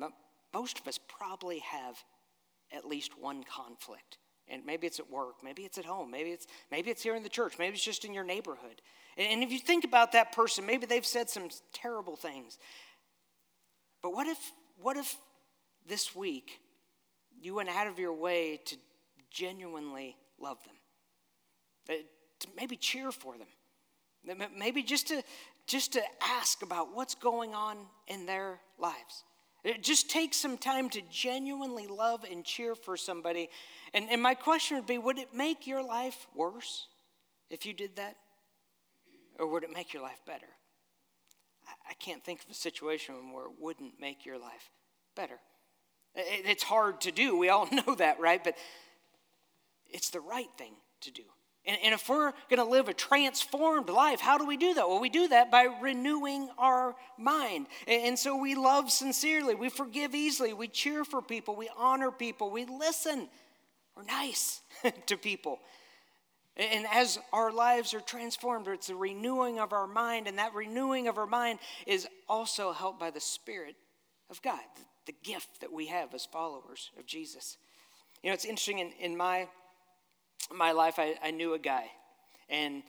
most 0.52 0.78
of 0.78 0.86
us 0.86 0.98
probably 1.08 1.60
have 1.60 1.96
at 2.72 2.84
least 2.84 3.12
one 3.18 3.44
conflict. 3.44 4.18
And 4.48 4.64
maybe 4.64 4.86
it's 4.86 5.00
at 5.00 5.10
work, 5.10 5.36
maybe 5.42 5.62
it's 5.62 5.76
at 5.76 5.84
home, 5.84 6.10
maybe 6.10 6.30
it's, 6.30 6.46
maybe 6.70 6.90
it's 6.90 7.02
here 7.02 7.16
in 7.16 7.24
the 7.24 7.28
church, 7.28 7.54
maybe 7.58 7.74
it's 7.74 7.84
just 7.84 8.04
in 8.04 8.14
your 8.14 8.22
neighborhood. 8.22 8.80
And, 9.16 9.28
and 9.32 9.42
if 9.42 9.50
you 9.50 9.58
think 9.58 9.84
about 9.84 10.12
that 10.12 10.32
person, 10.32 10.64
maybe 10.66 10.86
they've 10.86 11.06
said 11.06 11.28
some 11.28 11.48
terrible 11.72 12.14
things. 12.14 12.58
But 14.02 14.12
what 14.12 14.28
if, 14.28 14.38
what 14.80 14.96
if 14.96 15.16
this 15.88 16.14
week, 16.14 16.60
you 17.40 17.54
went 17.54 17.68
out 17.68 17.88
of 17.88 17.98
your 17.98 18.14
way 18.14 18.60
to 18.66 18.76
genuinely 19.30 20.16
love 20.40 20.58
them, 20.64 21.96
to 22.46 22.52
maybe 22.56 22.76
cheer 22.76 23.12
for 23.12 23.34
them, 23.36 24.38
maybe 24.56 24.82
just 24.82 25.08
to, 25.08 25.22
just 25.66 25.92
to 25.94 26.02
ask 26.22 26.62
about 26.62 26.94
what's 26.94 27.14
going 27.14 27.54
on 27.54 27.76
in 28.08 28.26
their 28.26 28.60
lives. 28.78 29.24
It 29.64 29.82
just 29.82 30.08
takes 30.08 30.36
some 30.36 30.58
time 30.58 30.88
to 30.90 31.02
genuinely 31.10 31.88
love 31.88 32.24
and 32.30 32.44
cheer 32.44 32.76
for 32.76 32.96
somebody. 32.96 33.50
And, 33.92 34.08
and 34.10 34.22
my 34.22 34.34
question 34.34 34.76
would 34.76 34.86
be 34.86 34.96
would 34.96 35.18
it 35.18 35.34
make 35.34 35.66
your 35.66 35.82
life 35.82 36.28
worse 36.36 36.86
if 37.50 37.66
you 37.66 37.72
did 37.72 37.96
that? 37.96 38.16
Or 39.40 39.48
would 39.48 39.64
it 39.64 39.72
make 39.74 39.92
your 39.92 40.04
life 40.04 40.20
better? 40.24 40.46
I, 41.66 41.90
I 41.90 41.94
can't 41.94 42.24
think 42.24 42.44
of 42.44 42.50
a 42.50 42.54
situation 42.54 43.32
where 43.32 43.46
it 43.46 43.52
wouldn't 43.58 44.00
make 44.00 44.24
your 44.24 44.38
life 44.38 44.70
better. 45.16 45.40
It's 46.14 46.62
hard 46.62 47.00
to 47.02 47.10
do. 47.10 47.36
We 47.36 47.48
all 47.48 47.68
know 47.72 47.96
that, 47.96 48.20
right? 48.20 48.42
But 48.42 48.56
it's 49.90 50.10
the 50.10 50.20
right 50.20 50.48
thing 50.56 50.74
to 51.02 51.10
do. 51.10 51.24
And, 51.66 51.76
and 51.82 51.94
if 51.94 52.08
we're 52.08 52.32
going 52.48 52.58
to 52.58 52.64
live 52.64 52.88
a 52.88 52.94
transformed 52.94 53.88
life, 53.88 54.20
how 54.20 54.38
do 54.38 54.46
we 54.46 54.56
do 54.56 54.74
that? 54.74 54.88
Well, 54.88 55.00
we 55.00 55.08
do 55.08 55.28
that 55.28 55.50
by 55.50 55.68
renewing 55.80 56.48
our 56.58 56.94
mind. 57.18 57.66
And, 57.88 58.02
and 58.04 58.18
so 58.18 58.36
we 58.36 58.54
love 58.54 58.90
sincerely, 58.90 59.54
we 59.54 59.68
forgive 59.68 60.14
easily, 60.14 60.52
we 60.52 60.68
cheer 60.68 61.04
for 61.04 61.20
people, 61.20 61.56
we 61.56 61.68
honor 61.76 62.10
people, 62.10 62.50
we 62.50 62.64
listen, 62.64 63.28
we're 63.96 64.04
nice 64.04 64.60
to 65.06 65.16
people. 65.16 65.58
And 66.56 66.86
as 66.90 67.18
our 67.34 67.52
lives 67.52 67.92
are 67.92 68.00
transformed, 68.00 68.66
it's 68.68 68.86
the 68.86 68.94
renewing 68.94 69.60
of 69.60 69.74
our 69.74 69.86
mind, 69.86 70.26
and 70.26 70.38
that 70.38 70.54
renewing 70.54 71.06
of 71.06 71.18
our 71.18 71.26
mind 71.26 71.58
is 71.86 72.08
also 72.28 72.72
helped 72.72 72.98
by 72.98 73.10
the 73.10 73.20
Spirit 73.20 73.76
of 74.30 74.40
God, 74.40 74.60
the 75.04 75.14
gift 75.22 75.60
that 75.60 75.70
we 75.70 75.86
have 75.88 76.14
as 76.14 76.24
followers 76.24 76.90
of 76.98 77.04
Jesus. 77.04 77.58
You 78.22 78.30
know, 78.30 78.34
it's 78.34 78.46
interesting 78.46 78.78
in, 78.78 78.92
in 78.98 79.16
my, 79.16 79.48
my 80.54 80.72
life, 80.72 80.98
I, 80.98 81.16
I 81.22 81.30
knew 81.30 81.54
a 81.54 81.58
guy, 81.58 81.86
and 82.48 82.82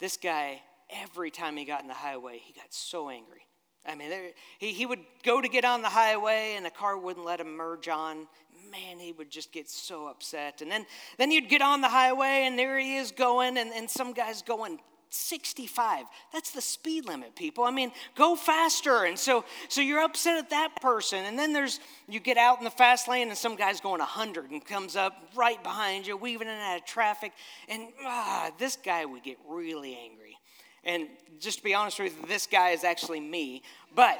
this 0.00 0.16
guy, 0.16 0.60
every 0.90 1.30
time 1.30 1.56
he 1.56 1.64
got 1.64 1.82
in 1.82 1.88
the 1.88 1.94
highway, 1.94 2.40
he 2.42 2.52
got 2.52 2.72
so 2.72 3.08
angry. 3.08 3.42
I 3.86 3.94
mean, 3.94 4.10
there, 4.10 4.30
he, 4.58 4.72
he 4.72 4.86
would 4.86 5.00
go 5.24 5.40
to 5.40 5.48
get 5.48 5.64
on 5.64 5.82
the 5.82 5.88
highway, 5.88 6.54
and 6.56 6.64
the 6.64 6.70
car 6.70 6.96
wouldn't 6.96 7.26
let 7.26 7.40
him 7.40 7.56
merge 7.56 7.88
on. 7.88 8.28
Man, 8.70 8.98
he 8.98 9.12
would 9.12 9.30
just 9.30 9.52
get 9.52 9.68
so 9.68 10.06
upset. 10.06 10.62
And 10.62 10.70
then, 10.70 10.86
then 11.18 11.30
you'd 11.30 11.48
get 11.48 11.62
on 11.62 11.80
the 11.80 11.88
highway, 11.88 12.44
and 12.46 12.58
there 12.58 12.78
he 12.78 12.96
is 12.96 13.10
going, 13.10 13.58
and, 13.58 13.72
and 13.72 13.90
some 13.90 14.12
guy's 14.12 14.42
going 14.42 14.78
65. 15.14 16.06
That's 16.32 16.52
the 16.52 16.62
speed 16.62 17.04
limit, 17.06 17.36
people. 17.36 17.64
I 17.64 17.70
mean, 17.70 17.92
go 18.14 18.34
faster. 18.34 19.04
And 19.04 19.18
so, 19.18 19.44
so 19.68 19.80
you're 19.80 20.00
upset 20.00 20.38
at 20.38 20.50
that 20.50 20.80
person. 20.80 21.24
And 21.26 21.38
then 21.38 21.52
there's, 21.52 21.80
you 22.08 22.18
get 22.18 22.38
out 22.38 22.58
in 22.58 22.64
the 22.64 22.70
fast 22.70 23.08
lane 23.08 23.28
and 23.28 23.36
some 23.36 23.56
guy's 23.56 23.80
going 23.80 23.98
100 23.98 24.50
and 24.50 24.64
comes 24.64 24.96
up 24.96 25.14
right 25.34 25.62
behind 25.62 26.06
you, 26.06 26.16
weaving 26.16 26.48
in 26.48 26.54
and 26.54 26.62
out 26.62 26.78
of 26.78 26.86
traffic. 26.86 27.32
And 27.68 27.88
ah, 28.04 28.50
this 28.58 28.76
guy 28.76 29.04
would 29.04 29.22
get 29.22 29.36
really 29.46 29.98
angry. 30.02 30.38
And 30.84 31.08
just 31.38 31.58
to 31.58 31.64
be 31.64 31.74
honest 31.74 32.00
with 32.00 32.16
you, 32.18 32.26
this 32.26 32.46
guy 32.46 32.70
is 32.70 32.82
actually 32.82 33.20
me. 33.20 33.62
But 33.94 34.18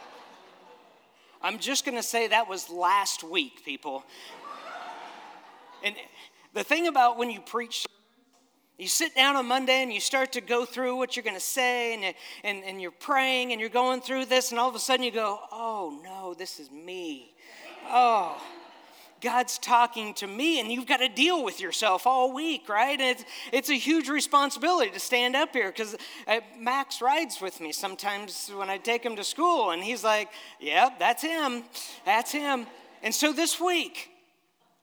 I'm 1.42 1.58
just 1.58 1.84
going 1.84 1.96
to 1.96 2.02
say 2.04 2.28
that 2.28 2.48
was 2.48 2.70
last 2.70 3.24
week, 3.24 3.64
people. 3.64 4.04
And 5.82 5.96
the 6.54 6.62
thing 6.62 6.86
about 6.86 7.18
when 7.18 7.30
you 7.30 7.40
preach, 7.40 7.86
you 8.80 8.88
sit 8.88 9.14
down 9.14 9.36
on 9.36 9.46
Monday 9.46 9.82
and 9.82 9.92
you 9.92 10.00
start 10.00 10.32
to 10.32 10.40
go 10.40 10.64
through 10.64 10.96
what 10.96 11.14
you're 11.14 11.22
going 11.22 11.36
to 11.36 11.40
say, 11.40 11.94
and, 11.94 12.14
and, 12.44 12.64
and 12.64 12.80
you're 12.80 12.90
praying 12.90 13.52
and 13.52 13.60
you're 13.60 13.70
going 13.70 14.00
through 14.00 14.24
this, 14.24 14.50
and 14.50 14.58
all 14.58 14.68
of 14.68 14.74
a 14.74 14.78
sudden 14.78 15.04
you 15.04 15.10
go, 15.10 15.38
oh 15.52 16.00
no, 16.02 16.34
this 16.34 16.58
is 16.58 16.70
me. 16.70 17.34
Oh. 17.88 18.40
God's 19.20 19.58
talking 19.58 20.14
to 20.14 20.26
me, 20.26 20.60
and 20.60 20.72
you've 20.72 20.86
got 20.86 20.98
to 20.98 21.08
deal 21.08 21.44
with 21.44 21.60
yourself 21.60 22.06
all 22.06 22.32
week, 22.32 22.70
right? 22.70 22.98
And 22.98 23.18
it's, 23.18 23.24
it's 23.52 23.68
a 23.68 23.74
huge 23.74 24.08
responsibility 24.08 24.90
to 24.92 24.98
stand 24.98 25.36
up 25.36 25.52
here 25.52 25.68
because 25.68 25.94
uh, 26.26 26.40
Max 26.58 27.02
rides 27.02 27.38
with 27.38 27.60
me 27.60 27.70
sometimes 27.72 28.50
when 28.56 28.70
I 28.70 28.78
take 28.78 29.04
him 29.04 29.16
to 29.16 29.24
school, 29.24 29.72
and 29.72 29.84
he's 29.84 30.02
like, 30.02 30.30
Yep, 30.58 30.98
that's 30.98 31.22
him. 31.22 31.64
That's 32.06 32.32
him. 32.32 32.66
And 33.02 33.14
so 33.14 33.32
this 33.32 33.60
week, 33.60 34.09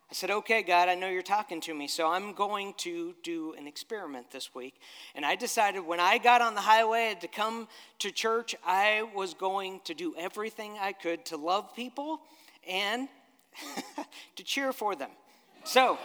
I 0.09 0.13
said, 0.13 0.31
Okay, 0.31 0.63
God, 0.63 0.87
I 0.87 0.95
know 0.95 1.09
you're 1.09 1.21
talking 1.21 1.59
to 1.61 1.73
me, 1.73 1.87
so 1.87 2.09
I'm 2.09 2.33
going 2.33 2.73
to 2.77 3.13
do 3.23 3.53
an 3.57 3.67
experiment 3.67 4.31
this 4.31 4.55
week. 4.55 4.79
And 5.15 5.25
I 5.25 5.35
decided 5.35 5.85
when 5.85 5.99
I 5.99 6.17
got 6.17 6.41
on 6.41 6.55
the 6.55 6.61
highway 6.61 7.17
to 7.19 7.27
come 7.27 7.67
to 7.99 8.11
church, 8.11 8.55
I 8.65 9.07
was 9.13 9.33
going 9.33 9.81
to 9.83 9.93
do 9.93 10.15
everything 10.17 10.77
I 10.79 10.93
could 10.93 11.25
to 11.25 11.37
love 11.37 11.75
people 11.75 12.21
and 12.67 13.09
to 14.37 14.43
cheer 14.43 14.71
for 14.71 14.95
them. 14.95 15.09
So, 15.65 15.97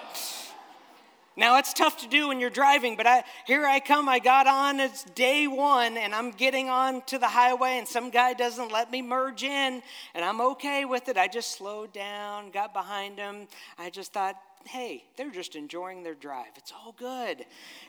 now 1.36 1.58
it's 1.58 1.72
tough 1.72 1.98
to 2.00 2.08
do 2.08 2.28
when 2.28 2.40
you're 2.40 2.50
driving, 2.50 2.96
but 2.96 3.06
I, 3.06 3.24
here 3.46 3.64
I 3.64 3.80
come. 3.80 4.08
I 4.08 4.18
got 4.18 4.46
on. 4.46 4.80
It's 4.80 5.04
day 5.04 5.46
one, 5.46 5.96
and 5.96 6.14
I'm 6.14 6.30
getting 6.30 6.68
on 6.68 7.02
to 7.06 7.18
the 7.18 7.28
highway, 7.28 7.78
and 7.78 7.88
some 7.88 8.10
guy 8.10 8.34
doesn't 8.34 8.70
let 8.70 8.90
me 8.90 9.00
merge 9.00 9.42
in, 9.42 9.82
and 10.14 10.24
I'm 10.24 10.40
okay 10.40 10.84
with 10.84 11.08
it. 11.08 11.16
I 11.16 11.28
just 11.28 11.52
slowed 11.52 11.92
down, 11.92 12.50
got 12.50 12.74
behind 12.74 13.18
him. 13.18 13.48
I 13.78 13.88
just 13.88 14.12
thought, 14.12 14.36
hey, 14.66 15.04
they're 15.16 15.30
just 15.30 15.56
enjoying 15.56 16.02
their 16.02 16.14
drive. 16.14 16.50
It's 16.56 16.72
all 16.72 16.94
good. 16.98 17.44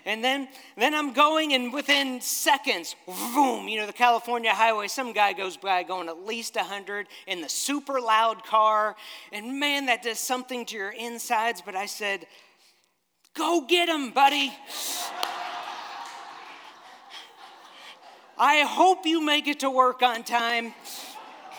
And 0.06 0.24
then, 0.24 0.48
then 0.78 0.96
I'm 0.96 1.14
going, 1.14 1.54
and 1.54 1.74
within 1.74 2.22
seconds, 2.22 2.96
boom, 3.06 3.68
you 3.68 3.80
know, 3.80 3.86
the 3.86 3.94
California 3.94 4.52
highway, 4.52 4.88
some 4.88 5.14
guy 5.14 5.34
goes 5.34 5.58
by 5.58 5.84
going 5.84 6.10
at 6.10 6.26
least 6.26 6.56
100 6.56 7.08
in 7.28 7.42
the 7.42 7.50
super 7.50 8.00
loud 8.02 8.44
car. 8.44 8.96
And 9.32 9.60
man, 9.60 9.86
that 9.88 10.04
does 10.04 10.20
something 10.20 10.66
to 10.68 10.76
your 10.76 10.92
insides. 10.92 11.62
But 11.64 11.76
I 11.76 11.86
said, 11.86 12.26
go 13.34 13.66
get 13.68 13.90
him, 13.90 14.12
buddy. 14.12 14.54
I 18.38 18.62
hope 18.62 19.06
you 19.06 19.24
make 19.24 19.48
it 19.48 19.60
to 19.62 19.70
work 19.70 20.02
on 20.02 20.24
time. 20.24 20.74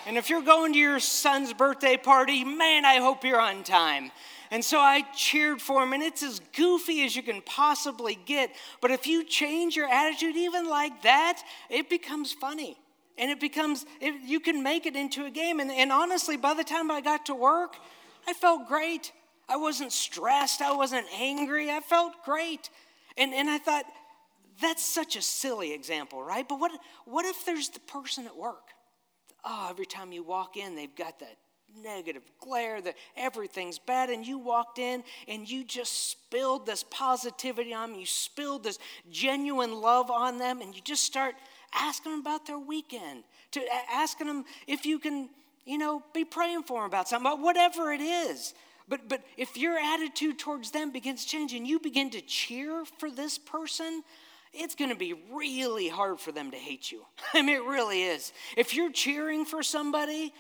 And 0.07 0.17
if 0.17 0.29
you're 0.29 0.43
going 0.43 0.73
to 0.75 0.79
your 0.79 1.01
son's 1.01 1.53
birthday 1.53 1.97
party, 1.97 2.45
man, 2.45 2.85
I 2.85 2.97
hope 2.97 3.25
you're 3.25 3.41
on 3.41 3.65
time. 3.65 4.11
And 4.51 4.65
so 4.65 4.79
I 4.79 5.03
cheered 5.17 5.63
for 5.63 5.83
him, 5.83 5.93
and 5.93 6.03
it's 6.03 6.23
as 6.23 6.41
goofy 6.55 7.05
as 7.05 7.17
you 7.17 7.23
can 7.23 7.43
possibly 7.43 8.19
get. 8.27 8.51
But 8.81 8.91
if 8.91 9.07
you 9.07 9.25
change 9.25 9.75
your 9.75 9.89
attitude 9.89 10.37
even 10.37 10.69
like 10.69 11.03
that, 11.03 11.43
it 11.71 11.89
becomes 11.89 12.33
funny. 12.33 12.77
And 13.17 13.31
it 13.31 13.41
becomes, 13.41 13.87
it, 14.01 14.15
you 14.25 14.41
can 14.41 14.63
make 14.63 14.87
it 14.87 14.97
into 14.97 15.25
a 15.25 15.31
game. 15.31 15.61
And, 15.61 15.71
and 15.71 15.91
honestly, 15.91 16.37
by 16.37 16.55
the 16.55 16.65
time 16.65 16.91
I 16.91 17.01
got 17.01 17.27
to 17.27 17.35
work, 17.35 17.77
I 18.27 18.33
felt 18.33 18.69
great. 18.69 19.13
I 19.49 19.57
wasn't 19.57 19.93
stressed. 19.93 20.61
I 20.61 20.73
wasn't 20.75 21.07
angry. 21.19 21.71
I 21.71 21.81
felt 21.81 22.13
great. 22.25 22.71
And, 23.17 23.33
and 23.33 23.49
I 23.49 23.59
thought, 23.59 23.85
that's 24.61 24.85
such 24.85 25.17
a 25.17 25.23
silly 25.23 25.73
example, 25.73 26.23
right? 26.23 26.49
But 26.49 26.61
what, 26.61 26.73
what 27.05 27.25
if 27.25 27.45
there's 27.45 27.69
the 27.69 27.81
person 27.81 28.27
at 28.27 28.37
work? 28.37 28.69
Oh, 29.45 29.67
every 29.69 29.87
time 29.87 30.13
you 30.13 30.23
walk 30.23 30.57
in, 30.57 30.75
they've 30.75 30.95
got 30.95 31.19
that 31.21 31.37
negative 31.83 32.23
glare 32.41 32.81
that 32.81 32.95
everything's 33.17 33.79
bad 33.79 34.11
and 34.11 34.27
you 34.27 34.39
walked 34.39 34.79
in 34.79 35.03
and 35.27 35.51
you 35.51 35.65
just 35.65 36.11
spilled 36.11 36.67
this 36.67 36.85
positivity 36.85 37.75
on 37.75 37.91
them 37.91 38.01
you 38.01 38.07
spilled 38.07 38.63
this 38.63 38.79
genuine 39.11 39.81
love 39.81 40.11
on 40.11 40.39
them 40.39 40.61
and 40.61 40.75
you 40.75 40.81
just 40.83 41.03
start 41.03 41.35
asking 41.75 42.13
them 42.13 42.21
about 42.21 42.47
their 42.47 42.59
weekend 42.59 43.25
to 43.51 43.61
asking 43.93 44.27
them 44.27 44.45
if 44.69 44.87
you 44.87 45.01
can 45.01 45.29
you 45.65 45.77
know 45.77 46.01
be 46.15 46.25
praying 46.25 46.63
for 46.63 46.81
them 46.83 46.87
about 46.87 47.09
something 47.09 47.43
whatever 47.43 47.93
it 47.93 48.01
is 48.01 48.55
but 48.89 49.09
but 49.09 49.23
if 49.37 49.57
your 49.57 49.79
attitude 49.79 50.39
towards 50.39 50.71
them 50.71 50.93
begins 50.93 51.25
changing 51.25 51.67
you 51.67 51.79
begin 51.79 52.11
to 52.11 52.21
cheer 52.21 52.85
for 52.99 53.11
this 53.11 53.39
person 53.39 54.03
it's 54.55 54.75
going 54.75 54.91
to 54.91 54.97
be 54.97 55.15
really 55.33 55.89
hard 55.89 56.21
for 56.21 56.33
them 56.33 56.51
to 56.53 56.57
hate 56.57 56.91
you. 56.93 57.05
I 57.35 57.43
mean, 57.43 57.57
it 57.57 57.65
really 57.65 58.03
is. 58.03 58.33
If 58.57 58.75
you're 58.75 58.93
cheering 58.93 59.45
for 59.45 59.63
somebody, 59.63 60.33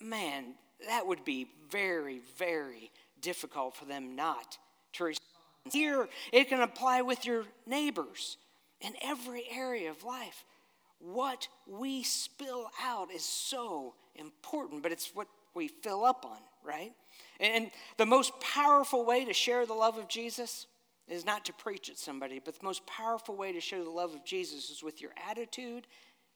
man, 0.00 0.54
that 0.86 1.06
would 1.06 1.24
be 1.24 1.48
very, 1.70 2.20
very 2.38 2.90
difficult 3.20 3.74
for 3.74 3.86
them 3.86 4.14
not 4.14 4.58
to 4.94 5.04
respond. 5.04 5.24
Here, 5.72 6.08
it 6.30 6.48
can 6.50 6.60
apply 6.60 7.00
with 7.02 7.24
your 7.24 7.44
neighbors 7.66 8.36
in 8.82 8.92
every 9.02 9.44
area 9.50 9.90
of 9.90 10.04
life. 10.04 10.44
What 10.98 11.48
we 11.66 12.02
spill 12.02 12.70
out 12.82 13.10
is 13.10 13.24
so 13.24 13.94
important, 14.14 14.82
but 14.82 14.92
it's 14.92 15.14
what 15.14 15.26
we 15.54 15.68
fill 15.68 16.04
up 16.04 16.26
on, 16.26 16.38
right? 16.62 16.92
And 17.40 17.70
the 17.96 18.06
most 18.06 18.38
powerful 18.40 19.04
way 19.04 19.24
to 19.24 19.32
share 19.32 19.66
the 19.66 19.74
love 19.74 19.98
of 19.98 20.08
Jesus 20.08 20.66
is 21.08 21.26
not 21.26 21.44
to 21.46 21.52
preach 21.52 21.90
at 21.90 21.98
somebody, 21.98 22.40
but 22.42 22.58
the 22.58 22.64
most 22.64 22.86
powerful 22.86 23.36
way 23.36 23.52
to 23.52 23.60
share 23.60 23.84
the 23.84 23.90
love 23.90 24.14
of 24.14 24.24
Jesus 24.24 24.70
is 24.70 24.82
with 24.82 25.02
your 25.02 25.10
attitude 25.28 25.86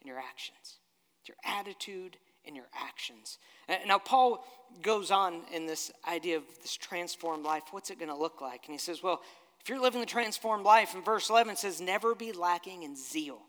and 0.01 0.07
your 0.07 0.19
actions. 0.19 0.79
Your 1.27 1.37
attitude 1.45 2.17
and 2.47 2.57
your 2.57 2.69
actions. 2.75 3.39
Now, 3.87 3.99
Paul 3.99 4.45
goes 4.83 5.11
on 5.11 5.43
in 5.53 5.67
this 5.67 5.91
idea 6.07 6.39
of 6.39 6.45
this 6.63 6.75
transformed 6.77 7.45
life. 7.45 7.65
What's 7.71 7.91
it 7.91 7.99
going 7.99 8.11
to 8.11 8.17
look 8.17 8.41
like? 8.41 8.63
And 8.67 8.73
he 8.73 8.79
says, 8.79 9.03
well, 9.03 9.21
if 9.61 9.69
you're 9.69 9.81
living 9.81 10.01
the 10.01 10.07
transformed 10.07 10.65
life, 10.65 10.95
in 10.95 11.03
verse 11.03 11.29
11 11.29 11.53
it 11.53 11.59
says, 11.59 11.81
never 11.81 12.15
be 12.15 12.33
lacking 12.33 12.85
in 12.85 12.97
zeal, 12.97 13.41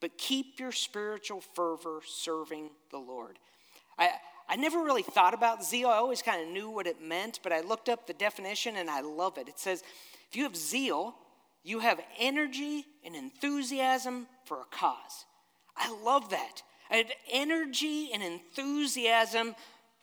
but 0.00 0.16
keep 0.16 0.58
your 0.58 0.72
spiritual 0.72 1.42
fervor 1.54 2.00
serving 2.06 2.70
the 2.90 2.98
Lord. 2.98 3.38
I, 3.98 4.12
I 4.48 4.56
never 4.56 4.78
really 4.82 5.02
thought 5.02 5.34
about 5.34 5.64
zeal. 5.64 5.88
I 5.88 5.96
always 5.96 6.22
kind 6.22 6.42
of 6.42 6.48
knew 6.48 6.70
what 6.70 6.86
it 6.86 7.02
meant, 7.02 7.40
but 7.42 7.52
I 7.52 7.60
looked 7.60 7.88
up 7.88 8.06
the 8.06 8.12
definition 8.12 8.76
and 8.76 8.88
I 8.88 9.00
love 9.00 9.38
it. 9.38 9.48
It 9.48 9.58
says, 9.58 9.82
if 10.30 10.36
you 10.36 10.44
have 10.44 10.56
zeal, 10.56 11.16
you 11.64 11.80
have 11.80 12.00
energy 12.18 12.84
and 13.04 13.16
enthusiasm 13.16 14.26
for 14.44 14.60
a 14.60 14.64
cause. 14.70 15.24
I 15.76 15.92
love 16.02 16.30
that. 16.30 16.62
I 16.90 16.96
had 16.96 17.12
energy 17.32 18.10
and 18.12 18.22
enthusiasm 18.22 19.56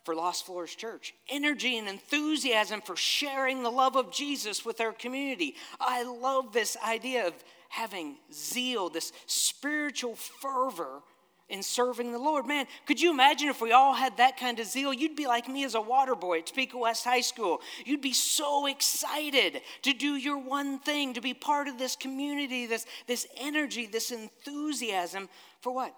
for 0.04 0.14
Lost 0.14 0.44
Floors 0.44 0.74
Church, 0.74 1.14
energy 1.30 1.78
and 1.78 1.88
enthusiasm 1.88 2.82
for 2.82 2.94
sharing 2.94 3.62
the 3.62 3.70
love 3.70 3.96
of 3.96 4.12
Jesus 4.12 4.64
with 4.64 4.80
our 4.80 4.92
community. 4.92 5.54
I 5.80 6.02
love 6.02 6.52
this 6.52 6.76
idea 6.86 7.26
of 7.26 7.32
having 7.70 8.18
zeal, 8.30 8.90
this 8.90 9.12
spiritual 9.26 10.14
fervor 10.14 11.00
in 11.48 11.62
serving 11.62 12.12
the 12.12 12.18
Lord. 12.18 12.46
Man, 12.46 12.66
could 12.86 13.00
you 13.00 13.10
imagine 13.10 13.48
if 13.48 13.60
we 13.60 13.72
all 13.72 13.94
had 13.94 14.16
that 14.16 14.38
kind 14.38 14.58
of 14.58 14.66
zeal? 14.66 14.92
You'd 14.92 15.16
be 15.16 15.26
like 15.26 15.48
me 15.48 15.64
as 15.64 15.74
a 15.74 15.80
water 15.80 16.14
boy 16.14 16.38
at 16.38 16.46
Topeka 16.46 16.78
West 16.78 17.04
High 17.04 17.20
School. 17.20 17.60
You'd 17.84 18.00
be 18.00 18.12
so 18.12 18.66
excited 18.66 19.60
to 19.82 19.92
do 19.92 20.14
your 20.16 20.38
one 20.38 20.78
thing, 20.78 21.14
to 21.14 21.20
be 21.20 21.34
part 21.34 21.68
of 21.68 21.78
this 21.78 21.96
community, 21.96 22.66
this, 22.66 22.86
this 23.06 23.26
energy, 23.36 23.86
this 23.86 24.10
enthusiasm 24.10 25.28
for 25.60 25.74
what? 25.74 25.94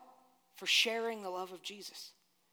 for 0.56 0.66
sharing 0.66 1.22
the 1.22 1.30
love 1.30 1.52
of 1.52 1.62
Jesus 1.62 2.12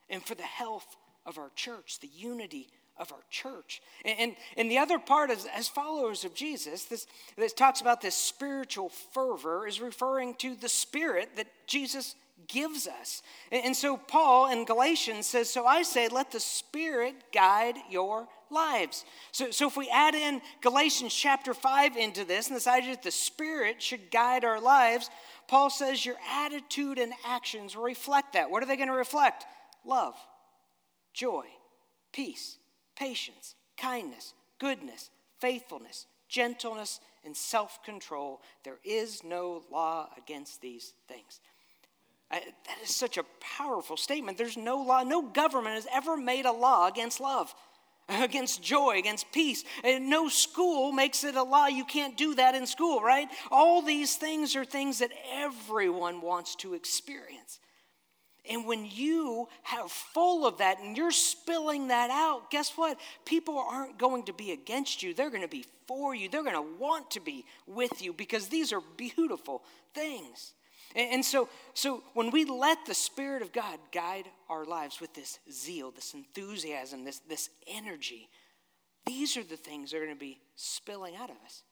and 0.09 0.23
for 0.23 0.35
the 0.35 0.43
health 0.43 0.95
of 1.25 1.37
our 1.37 1.49
church, 1.55 1.99
the 1.99 2.09
unity 2.13 2.67
of 2.97 3.11
our 3.11 3.23
church. 3.31 3.81
And, 4.05 4.19
and, 4.19 4.35
and, 4.55 4.69
the 4.69 4.77
other 4.77 4.99
part 4.99 5.31
is, 5.31 5.47
as 5.55 5.67
followers 5.67 6.25
of 6.25 6.35
Jesus, 6.35 6.83
this, 6.85 7.07
this 7.35 7.53
talks 7.53 7.81
about 7.81 8.01
this 8.01 8.13
spiritual 8.13 8.89
fervor 8.89 9.65
is 9.65 9.81
referring 9.81 10.35
to 10.35 10.55
the 10.55 10.69
spirit 10.69 11.35
that 11.37 11.47
Jesus 11.65 12.13
gives 12.47 12.87
us. 12.87 13.21
And, 13.51 13.75
so 13.75 13.97
Paul 13.97 14.51
in 14.51 14.65
Galatians 14.65 15.25
says, 15.25 15.49
So 15.49 15.65
I 15.65 15.83
say, 15.83 16.07
let 16.07 16.31
the 16.31 16.39
spirit 16.39 17.15
guide 17.33 17.75
your 17.89 18.27
lives. 18.49 19.05
So, 19.31 19.51
so 19.51 19.67
if 19.67 19.75
we 19.75 19.89
add 19.89 20.15
in 20.15 20.41
Galatians 20.61 21.13
chapter 21.13 21.53
5 21.53 21.97
into 21.97 22.23
this, 22.25 22.47
and 22.47 22.55
this 22.55 22.67
idea 22.67 22.91
that 22.91 23.03
the 23.03 23.11
spirit 23.11 23.81
should 23.81 24.11
guide 24.11 24.45
our 24.45 24.61
lives, 24.61 25.09
Paul 25.47 25.69
says 25.69 26.05
your 26.05 26.15
attitude 26.31 26.99
and 26.99 27.13
actions 27.25 27.75
reflect 27.75 28.33
that. 28.33 28.49
What 28.49 28.63
are 28.63 28.65
they 28.65 28.77
going 28.77 28.89
to 28.89 28.95
reflect? 28.95 29.45
Love, 29.85 30.15
joy, 31.13 31.45
peace, 32.11 32.57
patience, 32.95 33.55
kindness, 33.77 34.33
goodness, 34.59 35.09
faithfulness, 35.39 36.05
gentleness, 36.29 36.99
and 37.25 37.35
self 37.35 37.83
control. 37.83 38.41
There 38.63 38.79
is 38.83 39.23
no 39.23 39.63
law 39.71 40.09
against 40.17 40.61
these 40.61 40.93
things. 41.07 41.39
That 42.41 42.77
is 42.83 42.95
such 42.95 43.17
a 43.17 43.25
powerful 43.39 43.97
statement. 43.97 44.37
There's 44.37 44.57
no 44.57 44.81
law, 44.81 45.03
no 45.03 45.21
government 45.21 45.75
has 45.75 45.87
ever 45.93 46.17
made 46.17 46.45
a 46.45 46.51
law 46.51 46.87
against 46.87 47.19
love. 47.19 47.53
against 48.09 48.61
joy, 48.61 48.97
against 48.99 49.31
peace. 49.31 49.63
And 49.83 50.09
no 50.09 50.27
school 50.27 50.91
makes 50.91 51.23
it 51.23 51.35
a 51.35 51.43
law. 51.43 51.67
You 51.67 51.85
can't 51.85 52.17
do 52.17 52.35
that 52.35 52.55
in 52.55 52.67
school, 52.67 53.01
right? 53.01 53.27
All 53.51 53.81
these 53.81 54.15
things 54.15 54.55
are 54.55 54.65
things 54.65 54.99
that 54.99 55.11
everyone 55.33 56.21
wants 56.21 56.55
to 56.57 56.73
experience. 56.73 57.59
And 58.49 58.65
when 58.65 58.85
you 58.85 59.47
have 59.63 59.89
full 59.89 60.45
of 60.45 60.57
that 60.57 60.79
and 60.79 60.97
you're 60.97 61.11
spilling 61.11 61.87
that 61.87 62.09
out, 62.09 62.51
guess 62.51 62.71
what? 62.71 62.99
People 63.25 63.57
aren't 63.57 63.97
going 63.97 64.23
to 64.23 64.33
be 64.33 64.51
against 64.51 65.01
you. 65.01 65.13
They're 65.13 65.29
going 65.29 65.43
to 65.43 65.47
be 65.47 65.65
for 65.87 66.13
you. 66.13 66.27
They're 66.27 66.43
going 66.43 66.55
to 66.55 66.77
want 66.77 67.11
to 67.11 67.21
be 67.21 67.45
with 67.67 68.01
you 68.01 68.11
because 68.11 68.49
these 68.49 68.73
are 68.73 68.81
beautiful 68.97 69.63
things. 69.93 70.53
And 70.95 71.25
so, 71.25 71.49
so 71.73 72.03
when 72.13 72.29
we 72.29 72.45
let 72.45 72.85
the 72.85 72.93
Spirit 72.93 73.41
of 73.41 73.51
God 73.51 73.79
guide 73.91 74.25
our 74.49 74.63
lives 74.63 75.01
with 75.01 75.13
this 75.13 75.39
zeal, 75.51 75.91
this 75.91 76.13
enthusiasm, 76.13 77.03
this, 77.03 77.19
this 77.27 77.49
energy, 77.67 78.29
these 79.05 79.35
are 79.35 79.43
the 79.43 79.57
things 79.57 79.91
that 79.91 79.97
are 79.97 80.05
going 80.05 80.15
to 80.15 80.19
be 80.19 80.39
spilling 80.55 81.15
out 81.15 81.29
of 81.29 81.35
us. 81.43 81.63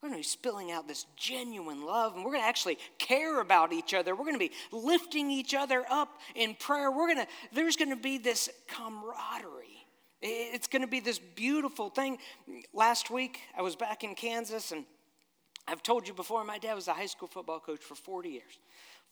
We're 0.00 0.10
going 0.10 0.22
to 0.22 0.28
be 0.28 0.30
spilling 0.30 0.70
out 0.70 0.86
this 0.86 1.06
genuine 1.16 1.84
love, 1.84 2.14
and 2.14 2.24
we're 2.24 2.30
going 2.30 2.42
to 2.42 2.48
actually 2.48 2.78
care 2.98 3.40
about 3.40 3.72
each 3.72 3.94
other. 3.94 4.14
We're 4.14 4.26
going 4.26 4.38
to 4.38 4.38
be 4.38 4.52
lifting 4.70 5.28
each 5.28 5.54
other 5.54 5.84
up 5.90 6.20
in 6.36 6.54
prayer. 6.54 6.92
We're 6.92 7.12
going 7.12 7.26
to, 7.26 7.32
there's 7.52 7.76
going 7.76 7.90
to 7.90 7.96
be 7.96 8.16
this 8.16 8.48
camaraderie. 8.68 9.64
It's 10.20 10.68
going 10.68 10.82
to 10.82 10.88
be 10.88 11.00
this 11.00 11.18
beautiful 11.18 11.90
thing. 11.90 12.18
Last 12.72 13.10
week, 13.10 13.40
I 13.56 13.62
was 13.62 13.74
back 13.74 14.04
in 14.04 14.14
Kansas, 14.14 14.70
and 14.70 14.84
I've 15.68 15.82
told 15.82 16.08
you 16.08 16.14
before, 16.14 16.44
my 16.44 16.58
dad 16.58 16.74
was 16.74 16.88
a 16.88 16.94
high 16.94 17.06
school 17.06 17.28
football 17.28 17.60
coach 17.60 17.82
for 17.82 17.94
40 17.94 18.30
years. 18.30 18.58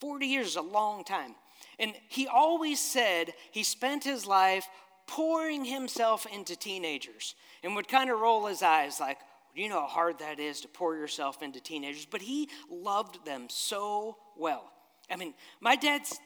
40 0.01 0.27
years 0.27 0.47
is 0.49 0.57
a 0.57 0.63
long 0.63 1.05
time. 1.05 1.35
And 1.79 1.93
he 2.09 2.27
always 2.27 2.81
said 2.81 3.35
he 3.51 3.63
spent 3.63 4.05
his 4.05 4.27
life 4.27 4.67
pouring 5.07 5.65
himself 5.65 6.27
into 6.27 6.57
teenagers 6.57 7.35
and 7.63 7.77
would 7.77 7.89
kind 7.89 8.11
of 8.11 8.19
roll 8.19 8.47
his 8.47 8.63
eyes 8.63 8.99
like, 8.99 9.19
you 9.55 9.69
know 9.69 9.81
how 9.81 9.87
hard 9.87 10.19
that 10.19 10.39
is 10.41 10.63
to 10.63 10.69
pour 10.69 10.97
yourself 10.97 11.43
into 11.43 11.61
teenagers. 11.61 12.07
But 12.11 12.23
he 12.23 12.49
loved 12.71 13.25
them 13.25 13.47
so 13.49 14.17
well. 14.37 14.71
I 15.11 15.17
mean, 15.17 15.35
my 15.61 15.77
dad's. 15.77 16.19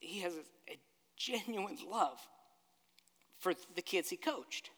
He 0.00 0.20
has 0.20 0.34
a, 0.34 0.78
genuine 1.16 1.78
love 1.90 2.20
for 3.38 3.54
the 3.74 3.82
kids 3.82 4.10
he 4.10 4.16
coached. 4.16 4.70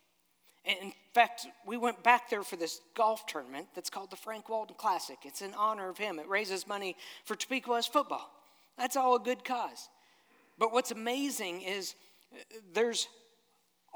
In 0.64 0.92
fact, 1.14 1.46
we 1.66 1.76
went 1.76 2.02
back 2.02 2.28
there 2.28 2.42
for 2.42 2.56
this 2.56 2.80
golf 2.94 3.26
tournament 3.26 3.68
that's 3.74 3.88
called 3.88 4.10
the 4.10 4.16
Frank 4.16 4.48
Walden 4.48 4.76
Classic. 4.76 5.16
It's 5.24 5.40
in 5.40 5.54
honor 5.54 5.88
of 5.88 5.96
him. 5.96 6.18
It 6.18 6.28
raises 6.28 6.66
money 6.66 6.94
for 7.24 7.34
Topeka 7.34 7.82
football. 7.90 8.30
That's 8.76 8.96
all 8.96 9.16
a 9.16 9.20
good 9.20 9.44
cause. 9.44 9.88
But 10.58 10.72
what's 10.72 10.90
amazing 10.90 11.62
is 11.62 11.94
uh, 12.32 12.38
there's 12.74 13.08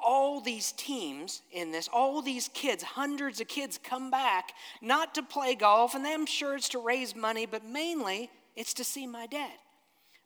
all 0.02 0.40
these 0.40 0.72
teams 0.72 1.42
in 1.52 1.72
this, 1.72 1.88
all 1.92 2.22
these 2.22 2.48
kids, 2.54 2.82
hundreds 2.82 3.40
of 3.40 3.48
kids 3.48 3.78
come 3.82 4.10
back 4.10 4.52
not 4.80 5.14
to 5.14 5.22
play 5.22 5.54
golf, 5.54 5.94
and 5.94 6.06
I'm 6.06 6.26
sure 6.26 6.56
it's 6.56 6.70
to 6.70 6.78
raise 6.78 7.14
money, 7.14 7.46
but 7.46 7.64
mainly 7.64 8.30
it's 8.56 8.74
to 8.74 8.84
see 8.84 9.06
my 9.06 9.26
dad 9.26 9.52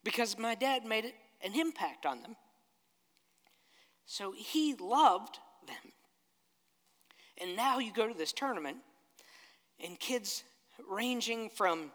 because 0.05 0.39
my 0.39 0.55
dad 0.55 0.85
made 0.85 1.13
an 1.43 1.55
impact 1.55 2.07
on 2.07 2.23
them. 2.23 2.37
So 4.07 4.33
he 4.33 4.75
loved 4.75 5.39
them. 5.67 5.93
And 7.39 7.57
now 7.57 7.79
you 7.79 7.93
go 7.93 8.09
to 8.09 8.17
this 8.17 8.33
tournament, 8.33 8.79
and 9.85 9.99
kids 10.01 10.43
ranging 10.91 11.51
from 11.51 11.91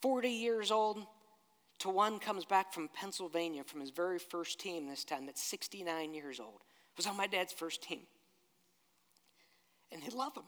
40 0.00 0.30
years 0.30 0.70
old 0.70 1.04
to 1.80 1.88
one 1.90 2.18
comes 2.18 2.44
back 2.44 2.72
from 2.72 2.88
Pennsylvania 2.88 3.62
from 3.62 3.80
his 3.80 3.90
very 3.90 4.18
first 4.18 4.58
team 4.58 4.88
this 4.88 5.04
time, 5.04 5.26
that's 5.26 5.42
69 5.42 6.14
years 6.14 6.40
old. 6.40 6.62
Was 6.96 7.06
on 7.06 7.16
my 7.16 7.28
dad's 7.28 7.52
first 7.52 7.82
team. 7.82 8.00
And 9.92 10.02
they 10.02 10.10
love 10.10 10.36
him. 10.36 10.44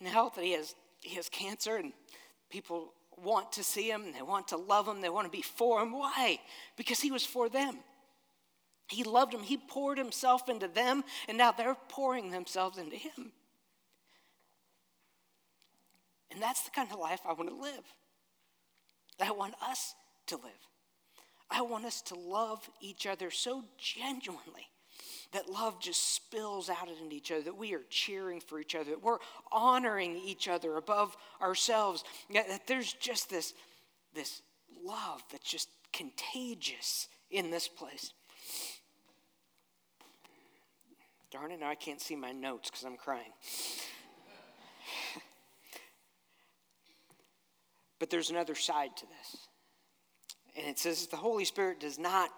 Now 0.00 0.30
that 0.34 0.42
he 0.42 0.52
has, 0.52 0.74
he 1.00 1.16
has 1.16 1.28
cancer 1.28 1.76
and 1.76 1.92
people 2.48 2.94
want 3.22 3.52
to 3.52 3.62
see 3.62 3.90
him, 3.90 4.12
they 4.14 4.22
want 4.22 4.48
to 4.48 4.56
love 4.56 4.88
him, 4.88 5.02
they 5.02 5.10
want 5.10 5.26
to 5.26 5.30
be 5.30 5.42
for 5.42 5.82
him. 5.82 5.92
Why? 5.92 6.38
Because 6.76 7.00
he 7.00 7.10
was 7.10 7.24
for 7.24 7.50
them. 7.50 7.76
He 8.90 9.04
loved 9.04 9.32
them. 9.32 9.42
He 9.42 9.56
poured 9.56 9.98
himself 9.98 10.48
into 10.48 10.68
them, 10.68 11.04
and 11.28 11.38
now 11.38 11.52
they're 11.52 11.76
pouring 11.88 12.30
themselves 12.30 12.76
into 12.76 12.96
him. 12.96 13.32
And 16.32 16.42
that's 16.42 16.62
the 16.62 16.70
kind 16.70 16.90
of 16.90 16.98
life 16.98 17.20
I 17.28 17.32
want 17.32 17.48
to 17.50 17.56
live. 17.56 17.84
I 19.20 19.30
want 19.32 19.54
us 19.62 19.94
to 20.26 20.36
live. 20.36 20.44
I 21.50 21.62
want 21.62 21.84
us 21.84 22.02
to 22.02 22.14
love 22.14 22.68
each 22.80 23.06
other 23.06 23.30
so 23.30 23.64
genuinely 23.78 24.68
that 25.32 25.48
love 25.48 25.80
just 25.80 26.14
spills 26.14 26.68
out 26.68 26.88
into 26.88 27.14
each 27.14 27.30
other, 27.30 27.42
that 27.42 27.56
we 27.56 27.74
are 27.74 27.82
cheering 27.90 28.40
for 28.40 28.58
each 28.58 28.74
other, 28.74 28.90
that 28.90 29.02
we're 29.02 29.18
honoring 29.52 30.16
each 30.16 30.48
other 30.48 30.76
above 30.76 31.16
ourselves, 31.40 32.02
that 32.32 32.66
there's 32.66 32.92
just 32.94 33.30
this, 33.30 33.54
this 34.14 34.42
love 34.84 35.22
that's 35.30 35.48
just 35.48 35.68
contagious 35.92 37.08
in 37.30 37.50
this 37.50 37.68
place. 37.68 38.12
Darn 41.30 41.52
it, 41.52 41.60
now 41.60 41.70
I 41.70 41.76
can't 41.76 42.00
see 42.00 42.16
my 42.16 42.32
notes 42.32 42.70
because 42.70 42.84
I'm 42.84 42.96
crying. 42.96 43.32
but 48.00 48.10
there's 48.10 48.30
another 48.30 48.56
side 48.56 48.96
to 48.96 49.06
this. 49.06 49.36
And 50.56 50.66
it 50.66 50.78
says 50.78 51.06
the 51.06 51.16
Holy 51.16 51.44
Spirit 51.44 51.78
does 51.78 51.98
not 51.98 52.30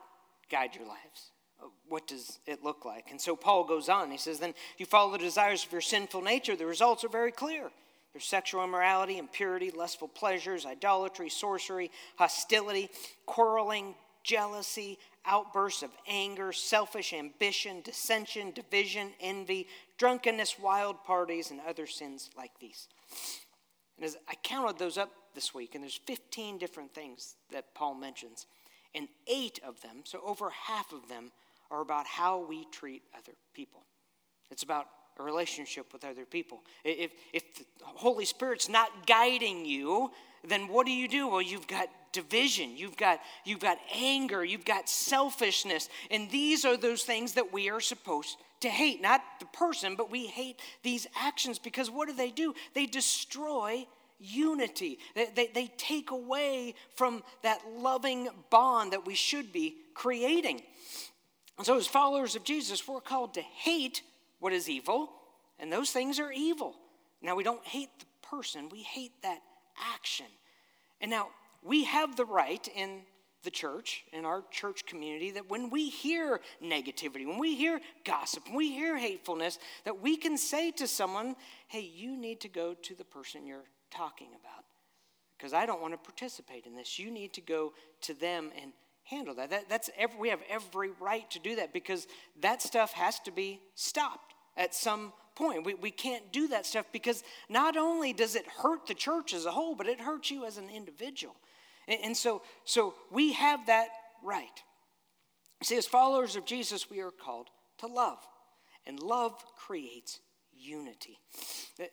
guide 0.51 0.75
your 0.75 0.87
lives. 0.87 1.31
Uh, 1.63 1.69
what 1.89 2.07
does 2.07 2.39
it 2.47 2.63
look 2.63 2.85
like? 2.85 3.11
And 3.11 3.19
so 3.19 3.35
Paul 3.35 3.65
goes 3.65 3.89
on. 3.89 4.11
He 4.11 4.19
says, 4.19 4.39
Then 4.39 4.53
you 4.77 4.85
follow 4.85 5.13
the 5.13 5.19
desires 5.19 5.65
of 5.65 5.73
your 5.73 5.81
sinful 5.81 6.21
nature. 6.21 6.55
The 6.55 6.67
results 6.67 7.03
are 7.05 7.09
very 7.09 7.33
clear. 7.33 7.71
There's 8.13 8.27
sexual 8.27 8.63
immorality, 8.63 9.17
impurity, 9.17 9.71
lustful 9.71 10.09
pleasures, 10.09 10.67
idolatry, 10.67 11.31
sorcery, 11.31 11.91
hostility, 12.17 12.91
quarreling, 13.25 13.95
jealousy, 14.23 14.99
outbursts 15.25 15.83
of 15.83 15.91
anger, 16.09 16.53
selfish 16.53 17.13
ambition, 17.13 17.81
dissension, 17.83 18.51
division, 18.53 19.11
envy, 19.21 19.69
drunkenness, 19.99 20.59
wild 20.59 21.03
parties, 21.05 21.51
and 21.51 21.61
other 21.69 21.87
sins 21.87 22.31
like 22.37 22.53
these. 22.61 22.89
And 23.97 24.05
as 24.05 24.17
I 24.29 24.35
counted 24.43 24.79
those 24.79 24.99
up 24.99 25.11
this 25.35 25.55
week, 25.55 25.75
and 25.75 25.83
there's 25.83 26.01
15 26.07 26.59
different 26.59 26.95
things 26.95 27.37
that 27.53 27.75
Paul 27.75 27.95
mentions, 27.95 28.47
and 28.95 29.09
eight 29.27 29.61
of 29.67 29.81
them, 29.81 30.03
so 30.05 30.21
over 30.25 30.51
half 30.51 30.93
of 30.93 31.09
them, 31.09 31.31
are 31.71 31.81
about 31.81 32.07
how 32.07 32.45
we 32.45 32.67
treat 32.71 33.03
other 33.15 33.33
people. 33.55 33.85
It's 34.51 34.63
about 34.63 34.87
a 35.19 35.23
relationship 35.23 35.93
with 35.93 36.05
other 36.05 36.25
people. 36.25 36.63
If, 36.85 37.13
if 37.33 37.55
the 37.55 37.65
Holy 37.83 38.25
Spirit's 38.25 38.69
not 38.69 39.07
guiding 39.07 39.65
you, 39.65 40.11
then 40.45 40.69
what 40.69 40.87
do 40.87 40.93
you 40.93 41.09
do? 41.09 41.29
Well, 41.29 41.43
you've 41.43 41.67
got 41.67 41.89
division, 42.13 42.77
you've 42.77 42.97
got, 42.97 43.21
you've 43.45 43.61
got 43.61 43.79
anger, 43.95 44.45
you've 44.45 44.65
got 44.65 44.89
selfishness. 44.89 45.89
And 46.11 46.31
these 46.31 46.65
are 46.65 46.77
those 46.77 47.03
things 47.05 47.33
that 47.35 47.53
we 47.53 47.71
are 47.71 47.81
supposed 47.81 48.37
to 48.61 48.69
hate. 48.69 49.01
Not 49.01 49.23
the 49.41 49.47
person, 49.47 49.97
but 49.97 50.11
we 50.11 50.27
hate 50.27 50.61
these 50.83 51.07
actions 51.19 51.59
because 51.59 51.91
what 51.91 52.09
do 52.09 52.15
they 52.15 52.31
do? 52.31 52.55
They 52.75 52.87
destroy 52.87 53.87
unity. 54.19 54.99
They, 55.15 55.29
they, 55.35 55.47
they, 55.49 55.67
take 55.77 56.11
away 56.11 56.75
from 56.95 57.25
that 57.43 57.61
loving 57.77 58.29
bond 58.51 58.93
that 58.93 59.05
we 59.05 59.15
should 59.15 59.53
be 59.53 59.77
creating. 59.95 60.63
And 61.59 61.67
so, 61.67 61.77
as 61.77 61.89
followers 61.89 62.37
of 62.37 62.45
Jesus, 62.45 62.87
we're 62.87 63.01
called 63.01 63.35
to 63.35 63.43
hate 63.43 64.03
what 64.43 64.53
is 64.53 64.69
evil, 64.69 65.09
and 65.61 65.73
those 65.73 65.91
things 65.91 66.19
are 66.19 66.33
evil. 66.33 66.75
Now, 67.23 67.37
we 67.37 67.45
don't 67.45 67.65
hate 67.65 67.91
the 68.01 68.07
person, 68.29 68.69
we 68.73 68.83
hate 68.83 69.13
that 69.23 69.39
action. 69.95 70.27
And 71.01 71.13
now, 71.13 71.29
we 71.63 71.85
have 71.85 72.17
the 72.17 72.25
right 72.25 72.67
in 72.75 73.03
the 73.45 73.53
church, 73.53 74.03
in 74.13 74.25
our 74.25 74.43
church 74.51 74.85
community, 74.85 75.31
that 75.31 75.49
when 75.49 75.71
we 75.71 75.89
hear 75.89 76.41
negativity, 76.61 77.25
when 77.25 77.39
we 77.39 77.55
hear 77.55 77.81
gossip, 78.05 78.45
when 78.49 78.57
we 78.57 78.73
hear 78.73 78.99
hatefulness, 78.99 79.61
that 79.85 80.03
we 80.03 80.17
can 80.17 80.37
say 80.37 80.73
to 80.73 80.89
someone, 80.89 81.37
hey, 81.69 81.89
you 81.95 82.17
need 82.17 82.41
to 82.41 82.49
go 82.49 82.75
to 82.75 82.97
the 82.97 83.05
person 83.05 83.47
you're 83.47 83.71
talking 83.93 84.31
about. 84.31 84.65
Because 85.39 85.53
I 85.53 85.67
don't 85.67 85.81
want 85.81 85.95
to 85.95 85.99
participate 85.99 86.67
in 86.67 86.75
this. 86.75 86.99
You 86.99 87.13
need 87.13 87.33
to 87.35 87.41
go 87.41 87.75
to 88.01 88.15
them 88.15 88.51
and 88.61 88.73
handle 89.05 89.35
that. 89.35 89.51
that 89.51 89.69
that's 89.69 89.91
every, 89.97 90.19
we 90.19 90.29
have 90.29 90.41
every 90.49 90.91
right 91.01 91.29
to 91.31 91.39
do 91.39 91.57
that 91.57 91.73
because 91.73 92.07
that 92.41 92.63
stuff 92.63 92.93
has 92.93 93.19
to 93.21 93.31
be 93.31 93.61
stopped 93.75 94.35
at 94.57 94.75
some 94.75 95.13
point. 95.35 95.65
We, 95.65 95.75
we 95.75 95.91
can't 95.91 96.33
do 96.33 96.49
that 96.49 96.67
stuff 96.67 96.87
because 96.93 97.23
not 97.49 97.77
only 97.77 98.13
does 98.13 98.37
it 98.37 98.47
hurt 98.47 98.87
the 98.87 98.95
church 98.95 99.35
as 99.35 99.47
a 99.47 99.51
whole, 99.51 99.75
but 99.75 99.87
it 99.87 100.01
hurts 100.01 100.31
you 100.31 100.45
as 100.45 100.59
an 100.59 100.69
individual. 100.71 101.37
And, 101.89 101.99
and 102.05 102.17
so, 102.17 102.43
so 102.65 102.95
we 103.11 103.33
have 103.33 103.67
that 103.67 103.89
right. 104.23 104.63
See, 105.63 105.77
as 105.77 105.87
followers 105.87 106.37
of 106.37 106.45
Jesus, 106.45 106.91
we 106.91 107.01
are 107.01 107.11
called 107.11 107.49
to 107.79 107.87
love, 107.87 108.19
and 108.87 108.99
love 108.99 109.33
creates 109.57 110.21
unity. 110.53 111.19
Uh, 111.81 111.85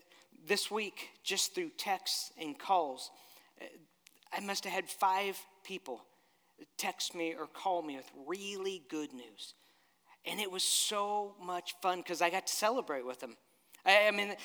this 0.48 0.72
week, 0.72 1.10
just 1.24 1.54
through 1.54 1.72
texts 1.78 2.32
and 2.40 2.58
calls, 2.58 3.12
uh, 3.62 3.66
I 4.32 4.40
must 4.42 4.64
have 4.64 4.74
had 4.74 4.90
five 4.90 5.38
people 5.64 6.02
text 6.78 7.16
me 7.16 7.36
or 7.38 7.48
call 7.48 7.82
me 7.82 7.98
with 7.98 8.10
really 8.28 8.84
good 8.90 9.14
news. 9.14 9.54
And 10.26 10.40
it 10.40 10.52
was 10.52 10.64
so 10.64 11.36
much 11.42 11.76
fun 11.82 12.00
because 12.00 12.22
I 12.22 12.30
got 12.30 12.48
to 12.48 12.54
celebrate 12.54 13.06
with 13.06 13.20
them. 13.20 13.36
I 13.86 14.12
mean, 14.12 14.36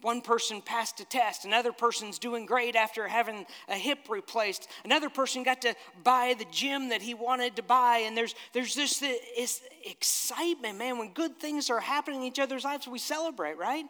one 0.00 0.22
person 0.22 0.62
passed 0.62 1.00
a 1.00 1.04
test, 1.04 1.44
another 1.44 1.70
person's 1.70 2.18
doing 2.18 2.46
great 2.46 2.76
after 2.76 3.06
having 3.06 3.44
a 3.68 3.74
hip 3.74 3.98
replaced, 4.08 4.68
another 4.84 5.10
person 5.10 5.42
got 5.42 5.62
to 5.62 5.74
buy 6.02 6.34
the 6.38 6.46
gym 6.50 6.88
that 6.88 7.02
he 7.02 7.12
wanted 7.12 7.56
to 7.56 7.62
buy, 7.62 7.98
and 8.06 8.16
there's, 8.16 8.34
there's 8.54 8.74
this, 8.74 8.98
this 8.98 9.60
excitement, 9.84 10.78
man. 10.78 10.98
When 10.98 11.12
good 11.12 11.38
things 11.38 11.68
are 11.68 11.80
happening 11.80 12.22
in 12.22 12.28
each 12.28 12.38
other's 12.38 12.64
lives, 12.64 12.88
we 12.88 12.98
celebrate, 12.98 13.58
right? 13.58 13.84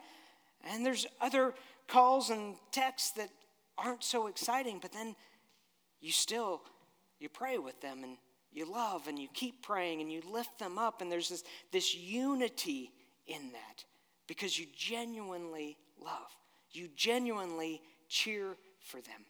And 0.65 0.85
there's 0.85 1.07
other 1.21 1.55
calls 1.87 2.31
and 2.31 2.57
texts 2.73 3.13
that 3.13 3.31
aren't 3.79 4.03
so 4.03 4.27
exciting, 4.27 4.81
but 4.83 4.93
then 4.93 5.15
you 6.01 6.11
still 6.11 6.63
you 7.21 7.29
pray 7.29 7.59
with 7.59 7.81
them 7.81 8.03
and 8.03 8.17
you 8.53 8.71
love 8.71 9.07
and 9.07 9.19
you 9.19 9.29
keep 9.33 9.63
praying 9.63 10.01
and 10.01 10.11
you 10.11 10.23
lift 10.29 10.59
them 10.59 10.79
up 10.79 11.01
and 11.01 11.13
there's 11.13 11.29
this, 11.29 11.45
this 11.71 11.95
unity 11.95 12.91
in 13.27 13.53
that 13.53 13.85
because 14.27 14.59
you 14.59 14.67
genuinely 14.77 15.77
love 16.03 16.35
you 16.73 16.89
genuinely 16.97 17.81
cheer 18.09 18.57
for 18.81 19.01
them 19.01 19.25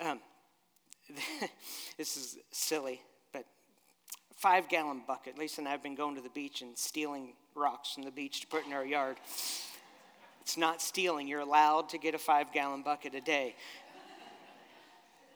um, 0.00 0.20
this 1.98 2.16
is 2.16 2.38
silly 2.52 3.00
but 3.32 3.44
five 4.36 4.68
gallon 4.68 5.02
bucket 5.06 5.36
lisa 5.36 5.60
and 5.60 5.68
i've 5.68 5.82
been 5.82 5.94
going 5.96 6.14
to 6.14 6.20
the 6.20 6.30
beach 6.30 6.62
and 6.62 6.76
stealing 6.78 7.32
rocks 7.54 7.94
from 7.94 8.04
the 8.04 8.10
beach 8.10 8.40
to 8.40 8.46
put 8.46 8.64
in 8.66 8.72
our 8.72 8.84
yard 8.84 9.16
it's 10.42 10.56
not 10.56 10.82
stealing. 10.82 11.28
You're 11.28 11.40
allowed 11.40 11.88
to 11.90 11.98
get 11.98 12.16
a 12.16 12.18
five 12.18 12.52
gallon 12.52 12.82
bucket 12.82 13.14
a 13.14 13.20
day. 13.20 13.54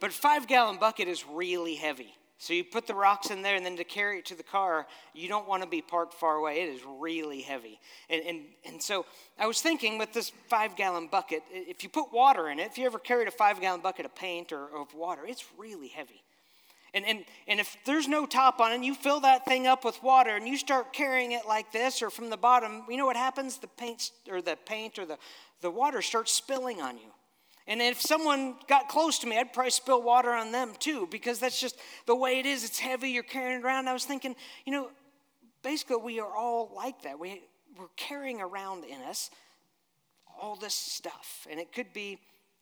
But 0.00 0.12
five 0.12 0.46
gallon 0.46 0.78
bucket 0.78 1.08
is 1.08 1.24
really 1.26 1.74
heavy. 1.74 2.14
So 2.38 2.52
you 2.52 2.64
put 2.64 2.86
the 2.86 2.94
rocks 2.94 3.30
in 3.30 3.40
there, 3.40 3.56
and 3.56 3.64
then 3.64 3.78
to 3.78 3.84
carry 3.84 4.18
it 4.18 4.26
to 4.26 4.34
the 4.34 4.42
car, 4.42 4.86
you 5.14 5.26
don't 5.26 5.48
want 5.48 5.62
to 5.62 5.68
be 5.68 5.80
parked 5.80 6.12
far 6.12 6.36
away. 6.36 6.60
It 6.60 6.68
is 6.74 6.80
really 6.98 7.40
heavy. 7.40 7.80
And, 8.10 8.22
and, 8.26 8.40
and 8.66 8.82
so 8.82 9.06
I 9.38 9.46
was 9.46 9.62
thinking 9.62 9.96
with 9.96 10.12
this 10.12 10.32
five 10.48 10.76
gallon 10.76 11.08
bucket, 11.08 11.42
if 11.50 11.82
you 11.82 11.88
put 11.88 12.12
water 12.12 12.50
in 12.50 12.58
it, 12.58 12.66
if 12.66 12.76
you 12.76 12.84
ever 12.84 12.98
carried 12.98 13.26
a 13.26 13.30
five 13.30 13.58
gallon 13.60 13.80
bucket 13.80 14.04
of 14.04 14.14
paint 14.14 14.52
or 14.52 14.66
of 14.76 14.94
water, 14.94 15.22
it's 15.26 15.46
really 15.56 15.88
heavy. 15.88 16.22
And, 16.92 17.06
and, 17.06 17.24
and 17.48 17.58
if 17.58 17.76
there's 17.86 18.06
no 18.06 18.26
top 18.26 18.60
on 18.60 18.72
it, 18.72 18.76
and 18.76 18.84
you 18.84 18.94
fill 18.94 19.20
that 19.20 19.46
thing 19.46 19.66
up 19.66 19.84
with 19.84 20.02
water 20.02 20.36
and 20.36 20.46
you 20.46 20.58
start 20.58 20.92
carrying 20.92 21.32
it 21.32 21.46
like 21.46 21.72
this 21.72 22.02
or 22.02 22.10
from 22.10 22.28
the 22.28 22.36
bottom, 22.36 22.84
you 22.88 22.98
know 22.98 23.06
what 23.06 23.16
happens? 23.16 23.58
The 23.58 23.66
paint 23.66 24.10
or 24.30 24.42
the 24.42 24.56
paint 24.66 24.98
or 24.98 25.06
the, 25.06 25.18
the 25.62 25.70
water 25.70 26.02
starts 26.02 26.32
spilling 26.32 26.80
on 26.82 26.98
you. 26.98 27.12
And 27.68 27.82
if 27.82 28.00
someone 28.00 28.54
got 28.68 28.88
close 28.88 29.18
to 29.20 29.26
me, 29.26 29.38
I'd 29.38 29.52
probably 29.52 29.70
spill 29.70 30.02
water 30.02 30.30
on 30.30 30.52
them 30.52 30.72
too, 30.78 31.08
because 31.10 31.40
that's 31.40 31.60
just 31.60 31.76
the 32.06 32.14
way 32.14 32.38
it 32.38 32.46
is. 32.46 32.64
It's 32.64 32.78
heavy, 32.78 33.10
you're 33.10 33.24
carrying 33.24 33.60
it 33.60 33.64
around. 33.64 33.88
I 33.88 33.92
was 33.92 34.04
thinking, 34.04 34.36
you 34.64 34.72
know, 34.72 34.90
basically, 35.62 35.96
we 35.96 36.20
are 36.20 36.36
all 36.36 36.70
like 36.74 37.02
that. 37.02 37.18
We, 37.18 37.42
we're 37.76 37.88
carrying 37.96 38.40
around 38.40 38.84
in 38.84 39.00
us 39.02 39.30
all 40.40 40.56
this 40.56 40.74
stuff. 40.74 41.46
And 41.50 41.58
it 41.58 41.72
could 41.72 41.92
be 41.92 42.20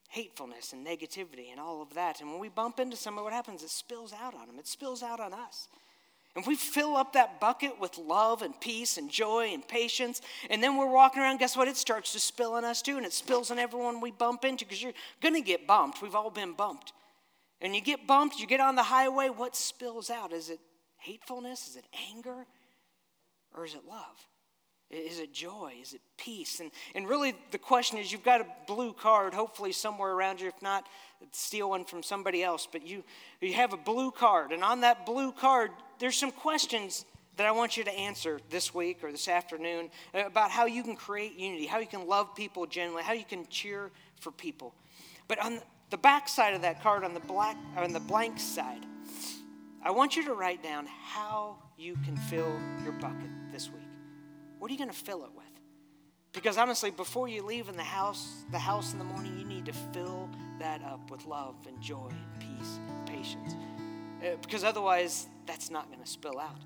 hatefulness 0.08 0.72
and 0.72 0.86
negativity 0.86 1.50
and 1.50 1.60
all 1.60 1.82
of 1.82 1.92
that. 1.94 2.20
And 2.20 2.30
when 2.30 2.38
we 2.38 2.48
bump 2.48 2.80
into 2.80 2.96
someone, 2.96 3.24
what 3.24 3.32
happens? 3.32 3.62
It 3.62 3.70
spills 3.70 4.12
out 4.12 4.34
on 4.34 4.46
them, 4.46 4.58
it 4.58 4.66
spills 4.66 5.02
out 5.02 5.20
on 5.20 5.32
us. 5.32 5.68
And 6.36 6.44
we 6.46 6.56
fill 6.56 6.96
up 6.96 7.12
that 7.12 7.40
bucket 7.40 7.78
with 7.80 7.96
love 7.96 8.42
and 8.42 8.60
peace 8.60 8.96
and 8.96 9.08
joy 9.08 9.50
and 9.52 9.66
patience, 9.66 10.20
and 10.50 10.60
then 10.62 10.76
we're 10.76 10.90
walking 10.90 11.22
around, 11.22 11.38
guess 11.38 11.56
what? 11.56 11.68
It 11.68 11.76
starts 11.76 12.12
to 12.12 12.18
spill 12.18 12.54
on 12.54 12.64
us 12.64 12.82
too, 12.82 12.96
and 12.96 13.06
it 13.06 13.12
spills 13.12 13.52
on 13.52 13.58
everyone 13.58 14.00
we 14.00 14.10
bump 14.10 14.44
into 14.44 14.64
because 14.64 14.82
you're 14.82 14.92
going 15.22 15.34
to 15.34 15.40
get 15.40 15.66
bumped. 15.66 16.02
We've 16.02 16.14
all 16.14 16.30
been 16.30 16.54
bumped. 16.54 16.92
And 17.60 17.74
you 17.74 17.80
get 17.80 18.06
bumped, 18.06 18.40
you 18.40 18.48
get 18.48 18.60
on 18.60 18.74
the 18.74 18.82
highway, 18.82 19.28
what 19.28 19.54
spills 19.54 20.10
out? 20.10 20.32
Is 20.32 20.50
it 20.50 20.58
hatefulness? 20.98 21.68
Is 21.68 21.76
it 21.76 21.84
anger? 22.10 22.46
Or 23.54 23.64
is 23.64 23.74
it 23.74 23.82
love? 23.88 24.26
Is 24.90 25.18
it 25.18 25.32
joy? 25.32 25.74
Is 25.80 25.94
it 25.94 26.00
peace? 26.16 26.60
And, 26.60 26.70
and 26.94 27.08
really, 27.08 27.34
the 27.50 27.58
question 27.58 27.98
is 27.98 28.12
you've 28.12 28.24
got 28.24 28.40
a 28.40 28.46
blue 28.66 28.92
card, 28.92 29.34
hopefully, 29.34 29.72
somewhere 29.72 30.12
around 30.12 30.40
you. 30.40 30.48
If 30.48 30.62
not, 30.62 30.86
steal 31.32 31.70
one 31.70 31.84
from 31.84 32.02
somebody 32.02 32.42
else. 32.42 32.68
But 32.70 32.86
you, 32.86 33.02
you 33.40 33.54
have 33.54 33.72
a 33.72 33.76
blue 33.76 34.10
card. 34.10 34.52
And 34.52 34.62
on 34.62 34.82
that 34.82 35.04
blue 35.06 35.32
card, 35.32 35.70
there's 35.98 36.16
some 36.16 36.30
questions 36.30 37.04
that 37.36 37.46
I 37.46 37.50
want 37.50 37.76
you 37.76 37.84
to 37.84 37.92
answer 37.92 38.38
this 38.50 38.72
week 38.72 39.02
or 39.02 39.10
this 39.10 39.26
afternoon 39.26 39.90
about 40.12 40.50
how 40.50 40.66
you 40.66 40.82
can 40.82 40.96
create 40.96 41.36
unity, 41.36 41.66
how 41.66 41.78
you 41.78 41.86
can 41.86 42.06
love 42.06 42.34
people 42.36 42.66
genuinely, 42.66 43.02
how 43.02 43.12
you 43.12 43.24
can 43.24 43.46
cheer 43.48 43.90
for 44.20 44.30
people. 44.30 44.74
But 45.26 45.44
on 45.44 45.60
the 45.90 45.98
back 45.98 46.28
side 46.28 46.54
of 46.54 46.62
that 46.62 46.82
card, 46.82 47.04
on 47.04 47.14
the 47.14 47.20
black 47.20 47.56
on 47.76 47.92
the 47.92 48.00
blank 48.00 48.38
side, 48.38 48.84
I 49.82 49.90
want 49.90 50.16
you 50.16 50.24
to 50.26 50.34
write 50.34 50.62
down 50.62 50.86
how 50.86 51.56
you 51.76 51.96
can 52.04 52.16
fill 52.16 52.52
your 52.84 52.92
bucket 52.92 53.30
this 53.52 53.70
week. 53.70 53.83
What 54.64 54.70
are 54.70 54.72
you 54.72 54.78
going 54.78 54.88
to 54.88 54.96
fill 54.96 55.24
it 55.26 55.30
with? 55.36 55.44
Because 56.32 56.56
honestly, 56.56 56.90
before 56.90 57.28
you 57.28 57.42
leave 57.42 57.68
in 57.68 57.76
the 57.76 57.82
house, 57.82 58.44
the 58.50 58.58
house 58.58 58.94
in 58.94 58.98
the 58.98 59.04
morning, 59.04 59.38
you 59.38 59.44
need 59.44 59.66
to 59.66 59.74
fill 59.74 60.30
that 60.58 60.82
up 60.82 61.10
with 61.10 61.26
love 61.26 61.54
and 61.68 61.78
joy 61.82 62.08
and 62.08 62.40
peace 62.40 62.78
and 62.88 63.06
patience. 63.06 63.56
Uh, 64.22 64.36
because 64.40 64.64
otherwise, 64.64 65.26
that's 65.44 65.70
not 65.70 65.88
going 65.88 66.00
to 66.00 66.08
spill 66.08 66.40
out. 66.40 66.56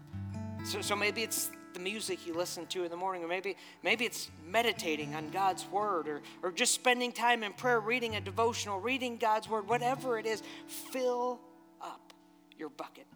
So, 0.64 0.80
so 0.80 0.94
maybe 0.94 1.24
it's 1.24 1.50
the 1.74 1.80
music 1.80 2.24
you 2.24 2.34
listen 2.34 2.66
to 2.66 2.84
in 2.84 2.90
the 2.92 2.96
morning, 2.96 3.24
or 3.24 3.26
maybe, 3.26 3.56
maybe 3.82 4.04
it's 4.04 4.30
meditating 4.46 5.16
on 5.16 5.30
God's 5.30 5.66
word, 5.66 6.06
or, 6.06 6.20
or 6.44 6.52
just 6.52 6.74
spending 6.74 7.10
time 7.10 7.42
in 7.42 7.52
prayer, 7.52 7.80
reading 7.80 8.14
a 8.14 8.20
devotional, 8.20 8.78
reading 8.78 9.16
God's 9.16 9.48
word, 9.48 9.68
whatever 9.68 10.20
it 10.20 10.26
is, 10.26 10.40
fill 10.68 11.40
up 11.82 12.12
your 12.56 12.68
bucket. 12.68 13.08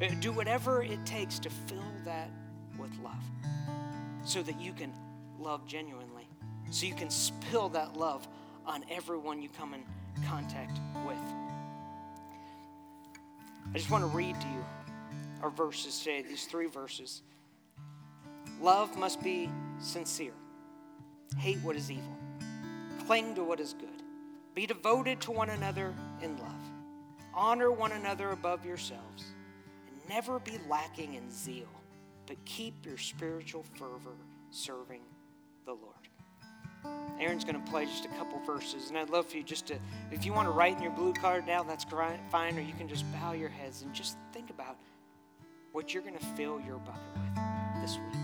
Uh, 0.00 0.06
do 0.20 0.30
whatever 0.30 0.84
it 0.84 1.04
takes 1.04 1.40
to 1.40 1.50
fill 1.50 1.82
that 2.04 2.30
with 2.78 2.96
love 3.02 3.24
so 4.30 4.42
that 4.44 4.60
you 4.60 4.72
can 4.72 4.92
love 5.40 5.66
genuinely, 5.66 6.28
so 6.70 6.86
you 6.86 6.94
can 6.94 7.10
spill 7.10 7.68
that 7.68 7.96
love 7.96 8.28
on 8.64 8.84
everyone 8.88 9.42
you 9.42 9.48
come 9.48 9.74
in 9.74 9.82
contact 10.24 10.78
with. 11.04 11.18
I 13.74 13.78
just 13.78 13.90
want 13.90 14.04
to 14.04 14.16
read 14.16 14.40
to 14.40 14.46
you 14.46 14.64
our 15.42 15.50
verses 15.50 15.98
today, 15.98 16.22
these 16.22 16.44
three 16.44 16.68
verses. 16.68 17.22
Love 18.60 18.96
must 18.96 19.20
be 19.20 19.50
sincere, 19.80 20.34
hate 21.36 21.58
what 21.64 21.74
is 21.74 21.90
evil, 21.90 22.16
cling 23.06 23.34
to 23.34 23.42
what 23.42 23.58
is 23.58 23.72
good, 23.72 23.88
be 24.54 24.64
devoted 24.64 25.20
to 25.22 25.32
one 25.32 25.50
another 25.50 25.92
in 26.22 26.36
love, 26.36 26.70
honor 27.34 27.72
one 27.72 27.90
another 27.90 28.30
above 28.30 28.64
yourselves, 28.64 29.24
and 29.88 30.08
never 30.08 30.38
be 30.38 30.56
lacking 30.68 31.14
in 31.14 31.28
zeal 31.32 31.66
but 32.30 32.44
keep 32.44 32.86
your 32.86 32.96
spiritual 32.96 33.64
fervor 33.74 34.14
serving 34.52 35.00
the 35.66 35.72
Lord. 35.72 36.94
Aaron's 37.18 37.42
going 37.42 37.60
to 37.60 37.70
play 37.72 37.86
just 37.86 38.04
a 38.04 38.08
couple 38.10 38.38
verses, 38.46 38.88
and 38.88 38.96
I'd 38.96 39.10
love 39.10 39.26
for 39.26 39.36
you 39.36 39.42
just 39.42 39.66
to, 39.66 39.74
if 40.12 40.24
you 40.24 40.32
want 40.32 40.46
to 40.46 40.52
write 40.52 40.76
in 40.76 40.82
your 40.82 40.92
blue 40.92 41.12
card 41.12 41.44
now, 41.44 41.64
that's 41.64 41.84
fine, 42.30 42.56
or 42.56 42.60
you 42.60 42.72
can 42.72 42.86
just 42.86 43.04
bow 43.14 43.32
your 43.32 43.48
heads 43.48 43.82
and 43.82 43.92
just 43.92 44.16
think 44.32 44.48
about 44.48 44.76
what 45.72 45.92
you're 45.92 46.04
going 46.04 46.16
to 46.16 46.24
fill 46.36 46.60
your 46.60 46.78
bucket 46.78 47.02
with 47.16 47.82
this 47.82 47.96
week. 47.96 48.19